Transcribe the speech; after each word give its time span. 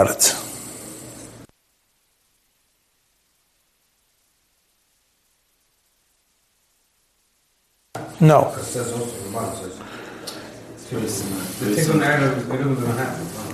it. 0.00 0.36
No. 8.20 8.54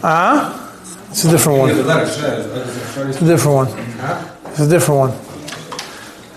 Ah? 0.04 0.68
It's 1.10 1.24
a 1.24 1.30
different 1.30 1.58
one. 1.58 1.70
It's 1.70 3.22
a 3.22 3.24
different 3.24 3.56
one. 3.56 3.68
It's 4.46 4.60
a 4.60 4.68
different 4.68 5.00
one. 5.00 5.12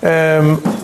Um, 0.03 0.80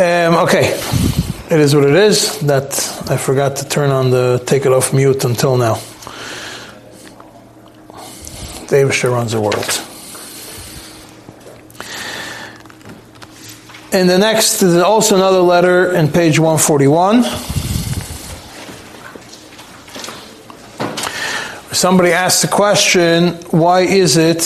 Um, 0.00 0.34
okay, 0.44 0.80
it 1.50 1.60
is 1.60 1.74
what 1.74 1.84
it 1.84 1.94
is. 1.94 2.38
That 2.38 2.72
I 3.10 3.18
forgot 3.18 3.56
to 3.56 3.68
turn 3.68 3.90
on 3.90 4.10
the 4.10 4.42
take 4.46 4.64
it 4.64 4.72
off 4.72 4.94
mute 4.94 5.26
until 5.26 5.58
now. 5.58 5.74
David 8.68 9.04
runs 9.04 9.32
the 9.32 9.42
world. 9.42 9.68
And 13.92 14.08
the 14.08 14.16
next 14.16 14.62
is 14.62 14.74
also 14.78 15.16
another 15.16 15.42
letter 15.42 15.94
in 15.94 16.08
page 16.08 16.38
141. 16.38 17.24
Somebody 21.74 22.12
asked 22.12 22.40
the 22.40 22.48
question 22.48 23.34
why 23.50 23.80
is 23.80 24.16
it 24.16 24.40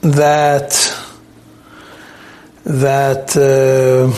that 0.00 0.87
that 2.68 3.34
uh, 3.34 4.12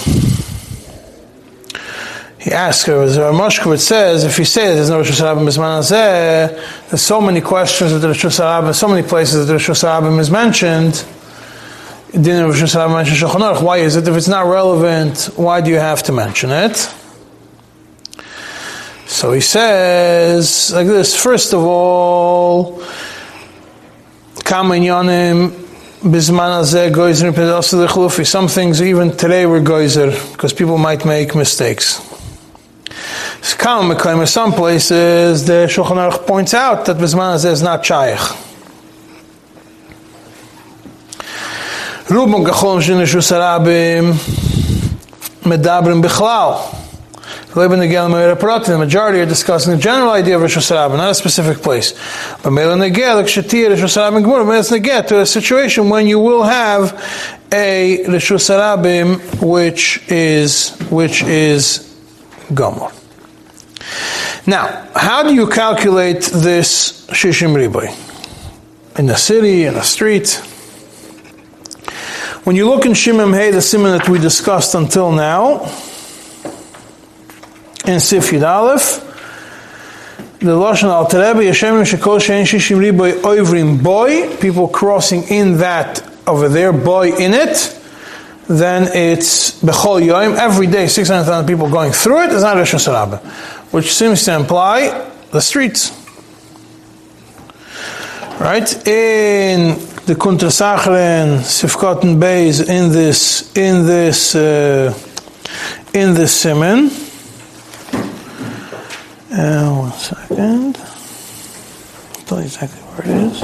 he 2.42 2.50
asked 2.50 2.86
her, 2.86 3.02
as 3.02 3.16
Moshkowitz 3.16 3.80
says, 3.80 4.24
if 4.24 4.38
you 4.40 4.44
say 4.44 4.74
there's 4.74 4.90
no 4.90 5.02
Rishus 5.02 5.20
Harabim 5.20 6.88
there's 6.88 7.02
so 7.02 7.20
many 7.20 7.40
questions 7.40 7.92
that 7.92 7.98
the 7.98 8.08
Rishus 8.08 8.40
Harabim, 8.40 8.74
so 8.74 8.88
many 8.88 9.06
places 9.06 9.46
that 9.46 9.52
the 9.52 9.58
Rishus 9.58 9.84
Harabim 9.84 10.18
is 10.18 10.30
mentioned. 10.32 10.94
Didn't 12.10 12.50
Rishus 12.50 12.74
Harabim 12.74 12.94
mention? 12.94 13.64
Why 13.64 13.76
is 13.76 13.94
it? 13.94 14.08
If 14.08 14.16
it's 14.16 14.26
not 14.26 14.46
relevant, 14.46 15.30
why 15.36 15.60
do 15.60 15.70
you 15.70 15.76
have 15.76 16.02
to 16.04 16.12
mention 16.12 16.50
it? 16.50 16.92
So 19.06 19.32
he 19.32 19.40
says 19.40 20.72
like 20.74 20.88
this. 20.88 21.14
First 21.14 21.52
of 21.52 21.62
all, 21.62 22.80
Yonim 24.42 25.69
Bisman 26.02 26.62
Azeh 26.62 26.90
Goizer 26.90 27.30
Pedasa 27.30 27.86
Chlufi. 27.86 28.26
Some 28.26 28.48
things 28.48 28.80
even 28.80 29.14
today 29.14 29.44
were 29.44 29.60
Goizer 29.60 30.10
because 30.32 30.54
people 30.54 30.78
might 30.78 31.04
make 31.04 31.34
mistakes. 31.34 32.00
Some 33.42 33.92
places 34.54 35.44
the 35.44 35.66
Shulchan 35.68 36.10
Aruch 36.10 36.26
points 36.26 36.54
out 36.54 36.86
that 36.86 36.96
Bisman 36.96 37.34
Azeh 37.34 37.50
is 37.50 37.62
not 37.62 37.84
Shaykh. 37.84 38.18
Rubon 42.08 42.44
Gachon 42.44 42.80
Shin 42.80 42.96
Rishus 42.96 43.30
Arabim 43.30 44.14
Medabrim 45.42 46.02
Bichlal. 46.02 46.89
The 47.52 48.76
majority 48.78 49.20
are 49.20 49.26
discussing 49.26 49.72
the 49.72 49.78
general 49.78 50.10
idea 50.10 50.36
of 50.36 50.42
Rishus 50.42 50.70
Harabim, 50.70 50.96
not 50.96 51.10
a 51.10 51.14
specific 51.14 51.62
place. 51.62 51.92
But 52.42 52.52
to 55.08 55.20
a 55.20 55.26
situation 55.26 55.88
when 55.88 56.06
you 56.06 56.18
will 56.18 56.42
have 56.42 56.92
a 57.52 58.04
Rishus 58.06 58.48
Harabim 58.48 59.20
which 59.42 60.02
is 60.08 60.76
which 60.90 61.22
is 61.24 61.86
Gomor. 62.52 62.92
Now, 64.46 64.88
how 64.94 65.22
do 65.22 65.34
you 65.34 65.48
calculate 65.48 66.22
this 66.22 67.06
Shishim 67.08 67.54
Riboy? 67.54 67.96
In 68.98 69.06
the 69.06 69.16
city, 69.16 69.64
in 69.64 69.74
the 69.74 69.82
street? 69.82 70.40
When 72.44 72.56
you 72.56 72.68
look 72.68 72.86
in 72.86 72.92
Shimim 72.92 73.34
Hey, 73.34 73.50
the 73.50 73.60
simon 73.60 73.92
that 73.92 74.08
we 74.08 74.18
discussed 74.18 74.74
until 74.74 75.12
now, 75.12 75.70
in 77.90 78.00
Sif 78.00 78.30
Yud 78.30 78.48
Aleph. 78.48 79.06
The 80.38 80.46
Lashon 80.46 80.84
Al 80.84 81.06
Terebi 81.06 81.50
Yeshemim 81.50 81.84
Shekol 81.84 82.18
Shein 82.18 82.44
Shishim 82.44 82.78
Riboy 82.78 83.20
Oivrim 83.20 83.82
Boy, 83.82 84.36
people 84.38 84.68
crossing 84.68 85.24
in 85.24 85.58
that 85.58 86.02
over 86.26 86.48
there, 86.48 86.72
boy 86.72 87.14
in 87.16 87.34
it, 87.34 87.78
then 88.46 88.84
it's 88.94 89.60
Bechol 89.60 90.00
Yoim, 90.00 90.36
every 90.36 90.66
day 90.66 90.86
600,000 90.86 91.46
people 91.46 91.68
going 91.68 91.92
through 91.92 92.22
it, 92.22 92.30
is 92.30 92.42
not 92.42 92.56
Rishus 92.56 92.86
Harabim, 92.86 93.20
which 93.72 93.92
seems 93.92 94.24
to 94.24 94.36
imply 94.36 95.10
the 95.32 95.40
streets. 95.40 95.90
Right? 98.40 98.72
In 98.88 99.74
the 100.06 100.14
Kuntres 100.14 100.62
Acharon, 100.62 101.40
Sifkot 101.40 102.02
and 102.04 102.22
Beis, 102.22 102.66
in 102.66 102.92
this, 102.92 103.54
in 103.56 103.86
this, 103.86 104.34
uh, 104.34 104.94
in 105.92 106.14
this 106.14 106.34
simon, 106.34 106.90
uh, 109.32 109.70
one 109.70 109.92
second. 109.92 110.76
I'll 110.76 112.24
tell 112.26 112.38
you 112.38 112.44
exactly 112.44 112.80
where 112.80 113.06
it 113.06 113.32
is. 113.32 113.42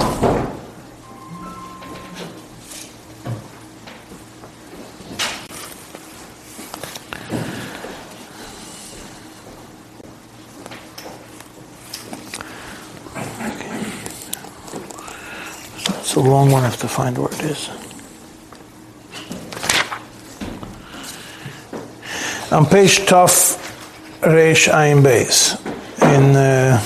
It's 16.00 16.14
a 16.14 16.20
long 16.20 16.50
one. 16.50 16.62
I 16.62 16.66
have 16.66 16.80
to 16.80 16.88
find 16.88 17.16
where 17.18 17.32
it 17.32 17.42
is. 17.42 17.70
On 22.52 22.64
page 22.64 23.04
tough, 23.06 23.65
Reish 24.22 24.68
Ayin 24.72 25.02
Beis 25.02 25.56
in 26.00 26.36
uh, 26.36 26.80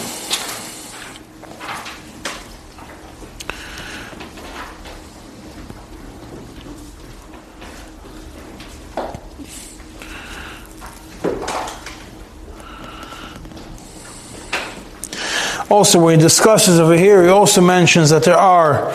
Also, 15.70 16.00
when 16.00 16.18
he 16.18 16.22
discusses 16.22 16.80
over 16.80 16.96
here, 16.96 17.22
he 17.22 17.28
also 17.28 17.60
mentions 17.60 18.10
that 18.10 18.24
there 18.24 18.36
are 18.36 18.92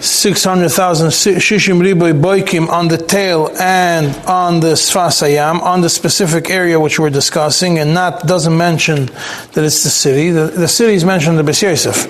600,000 0.00 1.08
shishim 1.08 1.82
riboy 1.82 2.18
boikim 2.18 2.66
on 2.70 2.88
the 2.88 2.96
tail 2.96 3.50
and 3.60 4.16
on 4.26 4.60
the 4.60 4.72
sfasayam, 4.72 5.60
on 5.60 5.82
the 5.82 5.90
specific 5.90 6.48
area 6.48 6.80
which 6.80 6.98
we're 6.98 7.10
discussing, 7.10 7.78
and 7.78 7.92
not 7.92 8.26
doesn't 8.26 8.56
mention 8.56 9.04
that 9.52 9.64
it's 9.64 9.82
the 9.82 9.90
city. 9.90 10.30
The, 10.30 10.46
the 10.46 10.66
city 10.66 10.94
is 10.94 11.04
mentioned 11.04 11.38
in 11.38 11.44
the 11.44 11.52
Yosef. 11.52 12.06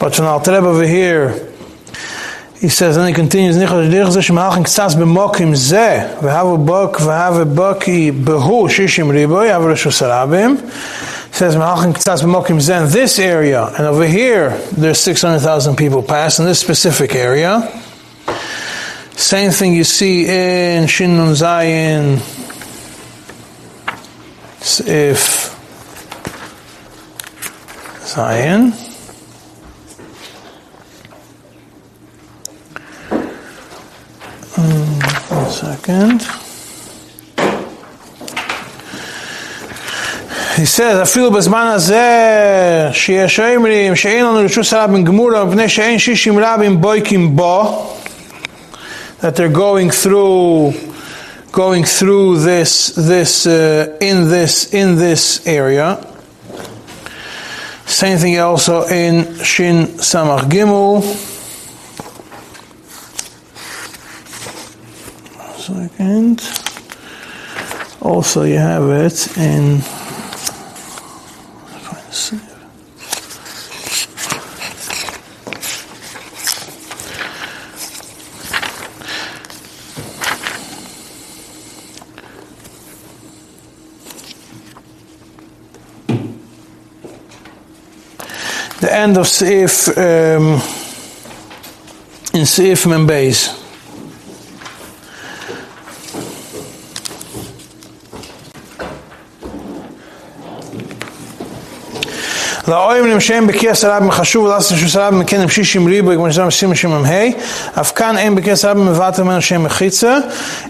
But 0.00 0.16
from 0.16 0.24
Al 0.24 0.40
Tereb 0.40 0.62
over 0.62 0.86
here, 0.86 1.52
he 2.58 2.70
says, 2.70 2.96
and 2.96 3.06
he 3.06 3.12
continues, 3.12 3.58
Nichol 3.58 3.82
says 11.34 11.56
this 12.92 13.18
area, 13.18 13.66
and 13.66 13.86
over 13.86 14.06
here 14.06 14.50
there's 14.70 15.00
600,000 15.00 15.74
people 15.76 16.02
pass 16.02 16.38
in 16.38 16.44
this 16.44 16.60
specific 16.60 17.16
area. 17.16 17.68
Same 19.16 19.50
thing 19.50 19.74
you 19.74 19.82
see 19.82 20.26
in 20.28 20.86
Shin 20.86 21.16
Nun 21.16 21.34
Zayin. 21.34 22.20
If 24.86 25.54
Zion. 28.06 28.72
Um, 34.56 35.00
one 35.28 35.50
second. 35.50 36.43
he 40.55 40.65
says, 40.65 41.01
אפילו 41.03 41.31
בזמן 41.31 41.67
הזה, 41.67 42.89
שיש 42.91 43.39
אומרים 43.39 43.95
שאין 43.95 44.25
לנו 44.25 44.39
רשות 44.39 44.73
הרבים 44.73 45.03
גמורה, 45.03 45.45
מפני 45.45 45.69
שאין 45.69 45.99
שישים 45.99 46.39
רבים 46.39 46.81
בויקים 46.81 47.35
בו, 47.35 47.95
that 49.21 49.35
they're 49.35 49.49
going 49.49 49.91
through, 50.03 50.73
going 51.51 51.83
through 51.83 52.39
this, 52.39 52.89
this, 52.95 53.45
uh, 53.47 53.97
in 53.99 54.29
this, 54.29 54.73
in 54.73 54.95
this 54.95 55.45
area. 55.45 55.97
Same 57.85 58.17
thing 58.17 58.39
also 58.39 58.83
in 58.87 59.43
Shin 59.43 59.87
Samach 59.97 60.43
Gimel. 60.49 61.03
second. 65.69 66.41
Also, 68.01 68.43
you 68.43 68.57
have 68.57 68.89
it 68.89 69.37
in. 69.37 69.81
The 72.14 72.38
the 88.80 88.94
end 88.94 89.16
of 89.16 89.26
Seif 89.26 89.88
um, 89.88 90.60
in 92.32 92.46
Seif 92.46 92.86
Membeis. 92.86 93.63
לאוימרים 102.67 103.19
שהם 103.19 103.47
בכיס 103.47 103.83
הרב 103.83 104.03
מחשוב 104.03 104.45
ולעשות 104.45 104.77
שוס 104.77 104.95
הרב 104.95 105.13
מכן 105.13 105.47
שישים 105.47 105.87
ריבוי 105.87 106.15
כמו 106.15 106.31
שזה 106.31 106.43
משים 106.43 106.75
שם 106.75 107.05
ה' 107.05 107.79
אף 107.81 107.91
כאן 107.91 108.17
אין 108.17 108.35
בכיס 108.35 108.65
הרב 108.65 108.77
מבט 108.77 109.19
ממנו 109.19 109.41
שם 109.41 109.63
מחיצה 109.63 110.17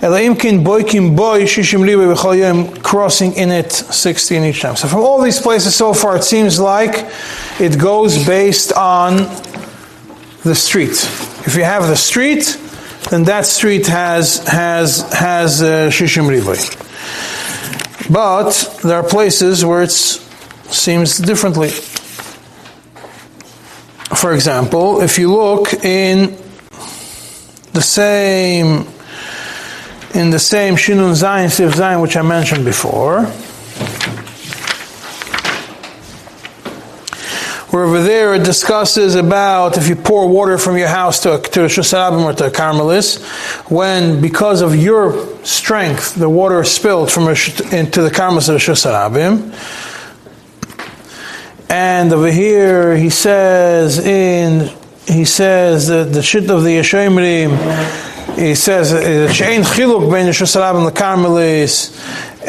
אלא 0.04 0.20
אם 0.20 0.34
כן 0.40 0.64
בויקים 0.64 1.16
בוי 1.16 1.48
שישים 1.48 1.84
ריבוי 1.84 2.08
בכל 2.08 2.34
יום 2.38 2.68
crossing 2.84 3.36
in 3.36 3.52
it 3.52 3.84
16 3.92 4.44
each 4.44 4.62
time. 4.62 4.76
So 4.76 4.88
from 4.88 5.00
all 5.00 5.22
these 5.22 5.42
places 5.42 5.76
so 5.76 5.94
far 5.94 6.16
it 6.16 6.24
seems 6.24 6.60
like 6.60 7.06
it 7.60 7.78
goes 7.78 8.26
based 8.26 8.72
on 8.74 9.28
the 10.44 10.56
street. 10.56 10.96
If 11.48 11.56
you 11.56 11.64
have 11.64 11.88
the 11.88 11.98
street 11.98 12.58
then 13.10 13.24
that 13.26 13.46
street 13.46 13.88
has 13.88 14.26
has 14.48 15.02
has 15.14 15.62
uh, 15.62 15.90
shishim 15.90 16.28
riboy. 16.34 16.60
But 18.10 18.52
there 18.84 18.98
are 18.98 19.08
places 19.18 19.64
where 19.64 19.84
it's 19.84 20.23
seems 20.71 21.19
differently. 21.19 21.71
For 24.15 24.33
example, 24.33 25.03
if 25.03 25.19
you 25.19 25.33
look 25.33 25.73
in 25.85 26.37
the 27.73 27.83
same 27.83 28.87
in 30.15 30.31
the 30.31 30.39
same 30.39 30.77
Shinun 30.77 31.13
Zayin 31.13 31.51
Sif 31.51 31.75
Zayin 31.75 32.01
which 32.01 32.17
I 32.17 32.23
mentioned 32.23 32.65
before, 32.65 33.25
where 37.71 37.85
over 37.85 38.01
there 38.03 38.35
it 38.35 38.45
discusses 38.45 39.17
about 39.17 39.77
if 39.77 39.89
you 39.89 39.97
pour 39.97 40.29
water 40.29 40.57
from 40.57 40.79
your 40.79 40.89
house 40.89 41.21
to 41.25 41.39
to 41.39 41.61
Shusarabim 41.67 42.25
or 42.25 42.33
to 42.35 42.51
Carmelis, 42.51 43.21
when 43.69 44.21
because 44.21 44.63
of 44.63 44.77
your 44.77 45.27
strength 45.45 46.15
the 46.15 46.29
water 46.29 46.61
is 46.61 46.71
spilled 46.71 47.11
from 47.11 47.25
a, 47.25 47.33
into 47.77 48.03
the 48.03 48.11
Carmelis 48.11 48.49
of 48.49 48.61
Shusarabim, 48.61 49.53
and 51.74 52.12
over 52.14 52.32
here 52.32 52.96
he 52.96 53.10
says 53.10 54.00
in 54.00 54.70
he 55.08 55.26
says 55.26 55.88
that 55.88 56.14
the 56.14 56.22
shit 56.22 56.50
of 56.50 56.64
the 56.64 56.78
Yeshayimrim, 56.80 58.36
he 58.36 58.56
says 58.56 58.90
she'ein 59.36 59.64
chiluk 59.64 60.12
ben 60.12 60.28
Yeshusarab 60.28 60.78
and 60.78 60.88
the 60.88 60.92
Carmelis, 60.92 61.74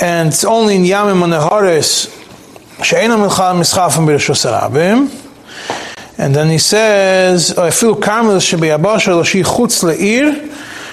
and 0.00 0.28
it's 0.28 0.44
only 0.44 0.76
in 0.76 0.82
Yamim 0.82 1.22
and 1.24 1.32
the 1.32 1.40
Haris 1.40 2.20
she'ein 2.82 3.10
mischafim 3.10 4.06
b'Yeshusarabim. 4.06 5.16
And 6.18 6.34
then 6.34 6.48
he 6.50 6.58
says, 6.58 7.58
אפילו 7.58 8.00
כרמל 8.00 8.38
שביבשה 8.38 9.10
לא 9.10 9.24
שהיא 9.24 9.44
חוץ 9.44 9.82
לעיר, 9.82 10.30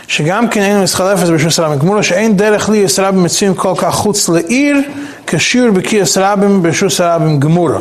שגם 0.07 0.49
כן 0.49 0.61
אין 0.61 0.81
מסחלפת 0.81 1.27
ברשוס 1.27 1.59
רבים. 1.59 1.79
גמורה 1.79 2.03
שאין 2.03 2.37
דרך 2.37 2.69
לי 2.69 2.85
עשרה 2.85 3.11
במצויים 3.11 3.55
כל 3.55 3.73
כך 3.77 3.95
חוץ 3.95 4.29
לעיר, 4.29 4.77
כשיעור 5.27 5.71
בקי 5.71 6.01
עשרה 6.01 6.35
ברשוס 6.35 7.01
רבים 7.01 7.39
גמורה. 7.39 7.79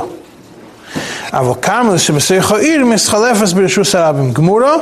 אבל 1.32 1.60
כרמל 1.62 1.98
שבשיח 1.98 2.52
העיר 2.52 2.84
מסחלפת 2.84 3.52
ברשוס 3.52 3.94
הרבים 3.94 4.32
גמורה, 4.32 4.76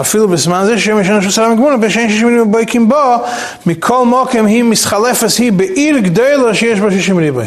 אפילו 0.00 0.28
בזמן 0.28 0.62
זה 0.66 0.78
שם 0.78 1.00
ישן 1.00 1.12
רשוס 1.12 1.38
הרבים 1.38 1.56
גמורה, 1.56 1.76
בשן 1.76 2.08
שישים 2.08 2.28
ריבוי 2.28 2.44
בויקים 2.44 2.88
בו, 2.88 3.14
מכל 3.66 4.04
מוקם 4.04 4.46
היא 4.46 4.64
מסחלפת 4.64 5.38
היא 5.38 5.52
בעיר 5.52 5.98
גדולה 5.98 6.54
שיש 6.54 6.80
בה 6.80 6.90
שישים 6.90 7.18
ריבוי. 7.18 7.46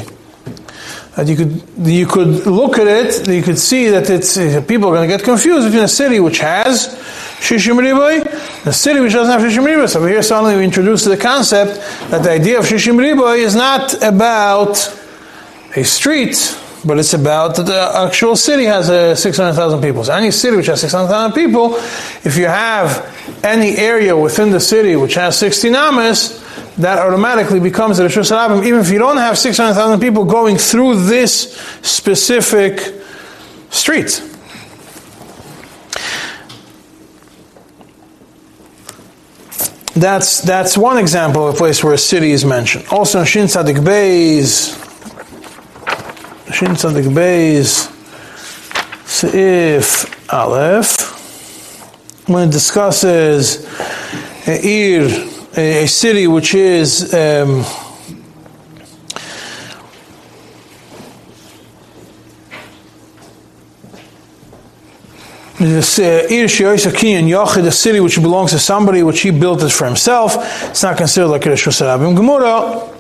That 1.15 1.28
you 1.28 1.36
could 1.36 1.62
you 1.86 2.06
could 2.06 2.45
look 2.45 2.80
at 2.80 2.88
it, 2.88 3.28
you 3.28 3.41
could 3.41 3.60
see 3.60 3.89
that 3.89 4.10
it's 4.10 4.38
people 4.71 4.88
are 4.88 4.95
going 4.95 5.10
to 5.10 5.13
get 5.17 5.23
confused 5.23 5.67
between 5.67 5.84
a 5.84 5.88
city 5.88 6.19
which 6.21 6.39
has 6.39 6.95
shishim 7.41 7.78
riboy, 7.78 8.21
and 8.21 8.67
a 8.67 8.71
city 8.71 9.02
which 9.02 9.13
doesn't 9.13 9.34
have 9.34 9.41
shishim 9.41 9.65
riboy. 9.65 9.89
So 9.89 10.06
here 10.06 10.21
suddenly 10.21 10.56
we 10.56 10.63
introduce 10.63 11.04
the 11.04 11.17
concept 11.17 11.71
that 12.12 12.23
the 12.23 12.32
idea 12.32 12.60
of 12.60 12.65
shishim 12.65 12.97
riboy 12.97 13.39
is 13.39 13.54
not 13.54 14.02
about 14.02 14.95
a 15.75 15.84
street, 15.84 16.38
but 16.87 16.99
it's 16.99 17.14
about 17.14 17.57
the 17.57 17.90
actual 17.94 18.37
city 18.37 18.64
has 18.64 18.90
uh, 18.90 19.14
600,000 19.14 19.81
people. 19.81 20.05
So 20.05 20.14
any 20.14 20.31
city 20.31 20.57
which 20.57 20.66
has 20.66 20.81
600,000 20.81 21.33
people, 21.33 21.75
if 22.25 22.37
you 22.37 22.47
have 22.47 23.11
any 23.42 23.77
area 23.77 24.16
within 24.16 24.51
the 24.51 24.61
city 24.61 24.97
which 24.97 25.14
has 25.14 25.38
60 25.38 25.70
namas, 25.70 26.40
that 26.77 26.99
automatically 26.99 27.61
becomes 27.61 27.99
a 27.99 28.07
Rishus 28.07 28.31
Harabim, 28.31 28.66
even 28.66 28.81
if 28.81 28.90
you 28.90 28.99
don't 28.99 29.16
have 29.16 29.38
600,000 29.38 30.01
people 30.01 30.25
going 30.25 30.57
through 30.57 31.05
this 31.07 31.57
specific 31.83 33.03
street. 33.70 34.23
That's, 39.94 40.40
that's 40.40 40.77
one 40.77 40.99
example 40.99 41.47
of 41.47 41.55
a 41.55 41.57
place 41.57 41.85
where 41.85 41.94
a 41.94 41.99
city 41.99 42.33
is 42.33 42.44
mentioned. 42.44 42.87
Also 42.90 43.20
in 43.20 43.27
Shin 43.27 43.47
Tzadik 43.47 43.85
Shin 46.55 46.69
Tzadik 46.69 47.12
Beis, 47.12 47.90
Seif 49.07 50.07
Aleph, 50.33 52.29
when 52.29 52.49
it 52.49 52.53
discusses 52.53 53.67
a 54.47 54.64
Ir, 54.64 55.29
a, 55.57 55.88
city 55.88 56.29
which 56.29 56.55
is 56.55 57.12
um, 57.12 57.64
this 65.59 65.99
uh, 65.99 66.29
a 66.31 67.73
city 67.73 67.99
which 67.99 68.23
belongs 68.23 68.53
to 68.53 68.61
somebody 68.61 69.03
which 69.03 69.23
he 69.23 69.33
built 69.33 69.61
it 69.61 69.73
for 69.73 69.87
himself. 69.87 70.37
It's 70.71 70.85
not 70.85 70.97
considered 70.99 71.31
like 71.31 71.47
a 71.47 71.51
Rosh 71.51 71.81
Gemara. 71.81 72.93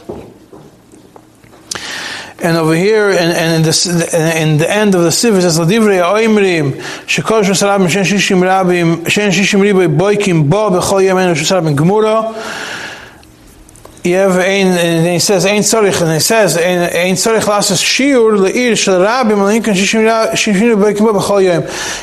And 2.42 2.56
over 2.56 2.74
here, 2.74 3.10
and, 3.10 3.32
and 3.32 3.54
in, 3.56 3.62
this, 3.62 3.86
in 3.86 4.58
the 4.58 4.70
end 4.70 4.94
of 4.94 5.02
the 5.02 5.10
Siv, 5.10 5.36
it 5.38 5.42
says, 5.42 5.58
"Ladivrei 5.58 6.02
oimrim 6.02 6.72
shekol 7.06 7.44
shusarabim 7.44 7.88
shen 7.88 8.04
shishim 8.04 8.40
rabim 8.42 9.08
shen 9.08 9.30
shishim 9.30 9.60
riboi 9.60 9.86
boikim 9.96 10.50
bo 10.50 10.70
bechol 10.70 11.02
yemen 11.02 11.34
shusarabim 11.34 11.76
gemura." 11.76 12.34
Ein, 14.06 14.66
and 14.66 15.06
he 15.06 15.18
says 15.18 15.46
ein 15.46 15.62
tzorich, 15.62 16.02
and 16.02 16.12
he 16.12 16.20
says 16.20 16.58
ein 16.58 17.14
tzorich 17.14 17.46
lasses 17.46 17.80
shiur 17.80 18.38
leir 18.38 18.76
shel. 18.76 19.00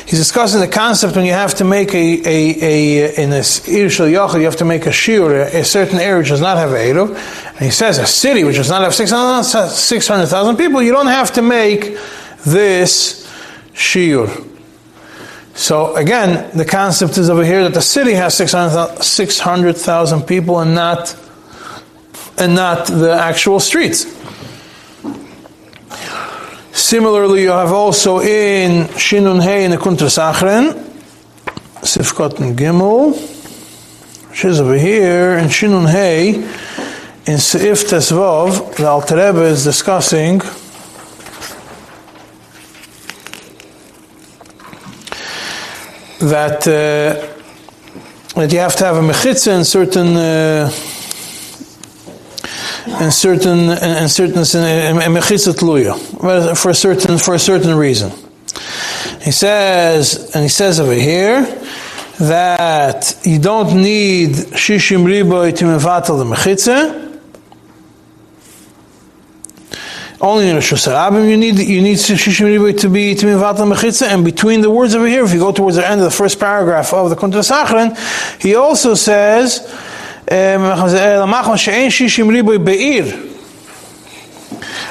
He's 0.04 0.18
discussing 0.18 0.60
the 0.60 0.66
concept 0.66 1.14
when 1.14 1.24
you 1.24 1.32
have 1.32 1.54
to 1.54 1.64
make 1.64 1.94
a 1.94 2.20
a 2.26 2.56
a 2.60 3.22
in 3.22 3.30
this 3.30 3.68
ir 3.68 3.88
shel 3.88 4.08
you 4.08 4.18
have 4.18 4.56
to 4.56 4.64
make 4.64 4.86
a 4.86 4.90
shiur, 4.90 5.54
a, 5.54 5.64
certain 5.64 6.00
area 6.00 6.18
which 6.18 6.30
does 6.30 6.40
not 6.40 6.56
have 6.56 6.72
a 6.72 6.74
eruv. 6.74 7.10
And 7.50 7.60
he 7.60 7.70
says 7.70 7.98
a 7.98 8.06
city 8.06 8.42
which 8.42 8.56
does 8.56 8.68
not 8.68 8.82
have 8.82 8.92
600,000 8.94 10.56
people, 10.56 10.82
you 10.82 10.90
don't 10.90 11.06
have 11.06 11.32
to 11.34 11.42
make 11.42 11.96
this 12.44 13.32
shiur. 13.74 14.48
So 15.54 15.94
again, 15.94 16.50
the 16.56 16.64
concept 16.64 17.16
is 17.16 17.30
over 17.30 17.44
here 17.44 17.62
that 17.62 17.74
the 17.74 17.82
city 17.82 18.14
has 18.14 18.34
600,000 18.36 20.22
people 20.22 20.58
and 20.58 20.74
not 20.74 21.14
and 22.38 22.54
not 22.54 22.86
the 22.86 23.12
actual 23.12 23.60
streets. 23.60 24.06
Similarly, 26.72 27.42
you 27.42 27.50
have 27.50 27.72
also 27.72 28.20
in 28.20 28.86
Shinun 28.88 29.42
Hey 29.42 29.64
in 29.64 29.70
the 29.70 29.76
Kuntres 29.76 30.18
Acharon, 30.18 30.72
Sifkot 31.82 32.40
and 32.40 32.58
Gimel, 32.58 33.12
which 34.30 34.44
is 34.44 34.60
over 34.60 34.76
here 34.76 35.36
in 35.38 35.48
Shinun 35.48 35.90
Hey, 35.90 36.34
in 37.24 37.38
Seif 37.38 37.84
Tesvav, 37.88 38.76
the 38.76 38.86
Alter 38.86 39.16
Rebbe 39.16 39.42
is 39.42 39.64
discussing 39.64 40.38
that 46.18 46.66
uh, 46.66 47.28
that 48.34 48.52
you 48.52 48.58
have 48.58 48.76
to 48.76 48.84
have 48.84 48.96
a 48.96 49.00
mechitza 49.00 49.58
in 49.58 49.64
certain 49.64 50.16
uh, 50.16 50.70
in 52.86 53.10
certain 53.10 53.70
in 53.70 54.08
certain 54.08 54.42
tluya 54.42 56.56
for 56.56 56.70
a 56.70 56.74
certain 56.74 57.18
for 57.18 57.34
a 57.34 57.38
certain 57.38 57.76
reason. 57.76 58.10
He 59.22 59.30
says, 59.30 60.32
and 60.34 60.42
he 60.42 60.48
says 60.48 60.80
over 60.80 60.94
here 60.94 61.42
that 62.18 63.18
you 63.24 63.38
don't 63.38 63.80
need 63.80 64.30
shishim 64.30 65.04
riboy 65.04 65.56
to 65.56 65.64
mevatel 65.64 66.18
the 66.18 66.24
mechitza. 66.24 67.00
Only 70.20 70.50
in 70.50 70.56
Rishus 70.56 70.86
Harabim 70.86 71.28
you 71.28 71.36
need 71.36 71.58
you 71.58 71.82
need 71.82 71.98
shishim 71.98 72.46
riboy 72.46 72.80
to 72.80 72.88
be 72.88 73.14
to 73.14 73.26
mevatel 73.26 73.72
mechitza. 73.72 74.08
And 74.08 74.24
between 74.24 74.60
the 74.60 74.70
words 74.70 74.94
over 74.94 75.06
here, 75.06 75.24
if 75.24 75.32
you 75.32 75.38
go 75.38 75.52
towards 75.52 75.76
the 75.76 75.88
end 75.88 76.00
of 76.00 76.04
the 76.04 76.16
first 76.16 76.40
paragraph 76.40 76.92
of 76.92 77.10
the 77.10 77.16
Sachran, 77.16 77.96
he 78.40 78.56
also 78.56 78.94
says, 78.94 79.60
"Lamachon 80.31 81.57
she'en 81.57 81.89
shishim 81.89 82.27
riboy 82.29 82.57
be'ir." 82.57 83.13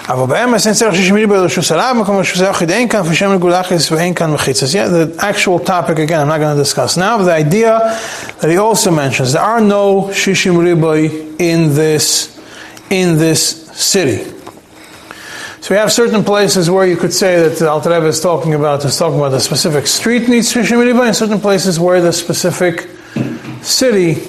אבל 0.09 0.26
באמס 0.26 0.66
אין 0.66 0.74
צריך 0.74 0.94
שישים 0.94 1.14
ריבו 1.14 1.35
לרשוס 1.35 1.72
עליו, 1.72 1.96
מקום 2.00 2.18
רשוס 2.18 2.40
יחיד 2.40 2.70
אין 2.70 2.88
כאן, 2.88 3.00
ושם 3.04 3.32
לגולחס 3.32 3.92
ואין 3.92 4.14
כאן 4.14 4.32
מחיצס. 4.32 4.74
Yeah, 4.74 4.88
the 4.88 5.16
actual 5.18 5.59
topic 5.59 5.98
again, 5.98 6.20
I'm 6.20 6.28
not 6.28 6.38
going 6.38 6.56
to 6.56 6.62
discuss 6.62 6.96
now, 6.96 7.18
but 7.18 7.24
the 7.24 7.32
idea 7.32 7.98
that 8.40 8.50
he 8.50 8.56
also 8.56 8.90
mentions, 8.92 9.32
there 9.32 9.42
are 9.42 9.61
no 9.61 10.11
shishim 10.12 10.54
riboi 10.54 11.40
in 11.40 11.74
this, 11.74 12.38
in 12.90 13.18
this 13.18 13.66
city. 13.72 14.24
So 15.61 15.74
we 15.74 15.76
have 15.76 15.90
certain 15.92 16.22
places 16.22 16.70
where 16.70 16.87
you 16.87 16.96
could 16.96 17.12
say 17.12 17.48
that 17.48 17.61
Alter 17.66 17.90
Rebbe 17.90 18.06
is 18.06 18.20
talking 18.20 18.54
about, 18.54 18.85
is 18.85 18.96
talking 18.96 19.18
about 19.18 19.32
the 19.32 19.40
specific 19.40 19.88
street 19.88 20.28
needs 20.28 20.52
shishim 20.52 20.78
riboi, 20.87 21.06
and 21.09 21.16
certain 21.16 21.40
places 21.40 21.80
where 21.80 22.00
the 22.00 22.12
specific 22.12 22.88
city, 23.62 24.22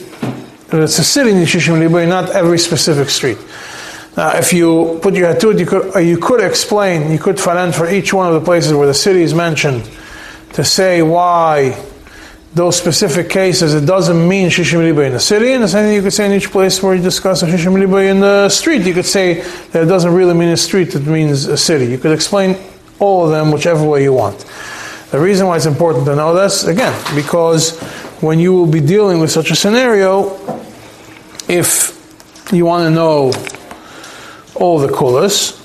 uh, 0.72 0.82
it's 0.82 0.98
a 0.98 1.04
city 1.04 1.34
needs 1.34 1.50
shishim 1.50 1.78
riboi, 1.78 2.08
not 2.08 2.30
every 2.30 2.58
specific 2.58 3.10
street. 3.10 3.38
Now, 4.16 4.36
if 4.36 4.52
you 4.52 4.98
put 5.02 5.14
your 5.14 5.28
head 5.28 5.40
to 5.40 5.50
it, 5.50 5.58
you 5.58 5.66
could, 5.66 5.96
uh, 5.96 5.98
you 5.98 6.18
could 6.18 6.40
explain, 6.40 7.10
you 7.10 7.18
could 7.18 7.38
find 7.38 7.74
for 7.74 7.88
each 7.88 8.12
one 8.12 8.26
of 8.26 8.34
the 8.34 8.44
places 8.44 8.72
where 8.72 8.86
the 8.86 8.94
city 8.94 9.22
is 9.22 9.34
mentioned 9.34 9.88
to 10.54 10.64
say 10.64 11.02
why 11.02 11.78
those 12.54 12.76
specific 12.76 13.30
cases, 13.30 13.72
it 13.74 13.86
doesn't 13.86 14.28
mean 14.28 14.50
Shishim 14.50 14.80
Riba 14.80 15.06
in 15.06 15.14
the 15.14 15.20
city, 15.20 15.52
and 15.52 15.62
the 15.62 15.68
same 15.68 15.86
thing 15.86 15.94
you 15.94 16.02
could 16.02 16.12
say 16.12 16.26
in 16.26 16.32
each 16.32 16.50
place 16.50 16.82
where 16.82 16.94
you 16.94 17.02
discuss 17.02 17.42
Shishim 17.42 17.72
Riba 17.72 18.10
in 18.10 18.20
the 18.20 18.50
street. 18.50 18.82
You 18.82 18.92
could 18.92 19.06
say 19.06 19.40
that 19.70 19.82
it 19.82 19.86
doesn't 19.86 20.12
really 20.12 20.34
mean 20.34 20.50
a 20.50 20.56
street, 20.58 20.94
it 20.94 21.06
means 21.06 21.46
a 21.46 21.56
city. 21.56 21.86
You 21.86 21.96
could 21.96 22.12
explain 22.12 22.56
all 22.98 23.24
of 23.24 23.30
them 23.30 23.52
whichever 23.52 23.82
way 23.86 24.02
you 24.02 24.12
want. 24.12 24.44
The 25.10 25.20
reason 25.20 25.46
why 25.46 25.56
it's 25.56 25.66
important 25.66 26.04
to 26.06 26.16
know 26.16 26.34
this, 26.34 26.64
again, 26.64 26.94
because 27.14 27.78
when 28.20 28.38
you 28.38 28.52
will 28.52 28.66
be 28.66 28.80
dealing 28.80 29.20
with 29.20 29.30
such 29.30 29.50
a 29.50 29.54
scenario, 29.54 30.61
if 31.52 32.50
you 32.52 32.64
want 32.64 32.88
to 32.88 32.90
know 32.90 33.32
all 34.54 34.78
the 34.78 34.88
kulas, 34.88 35.58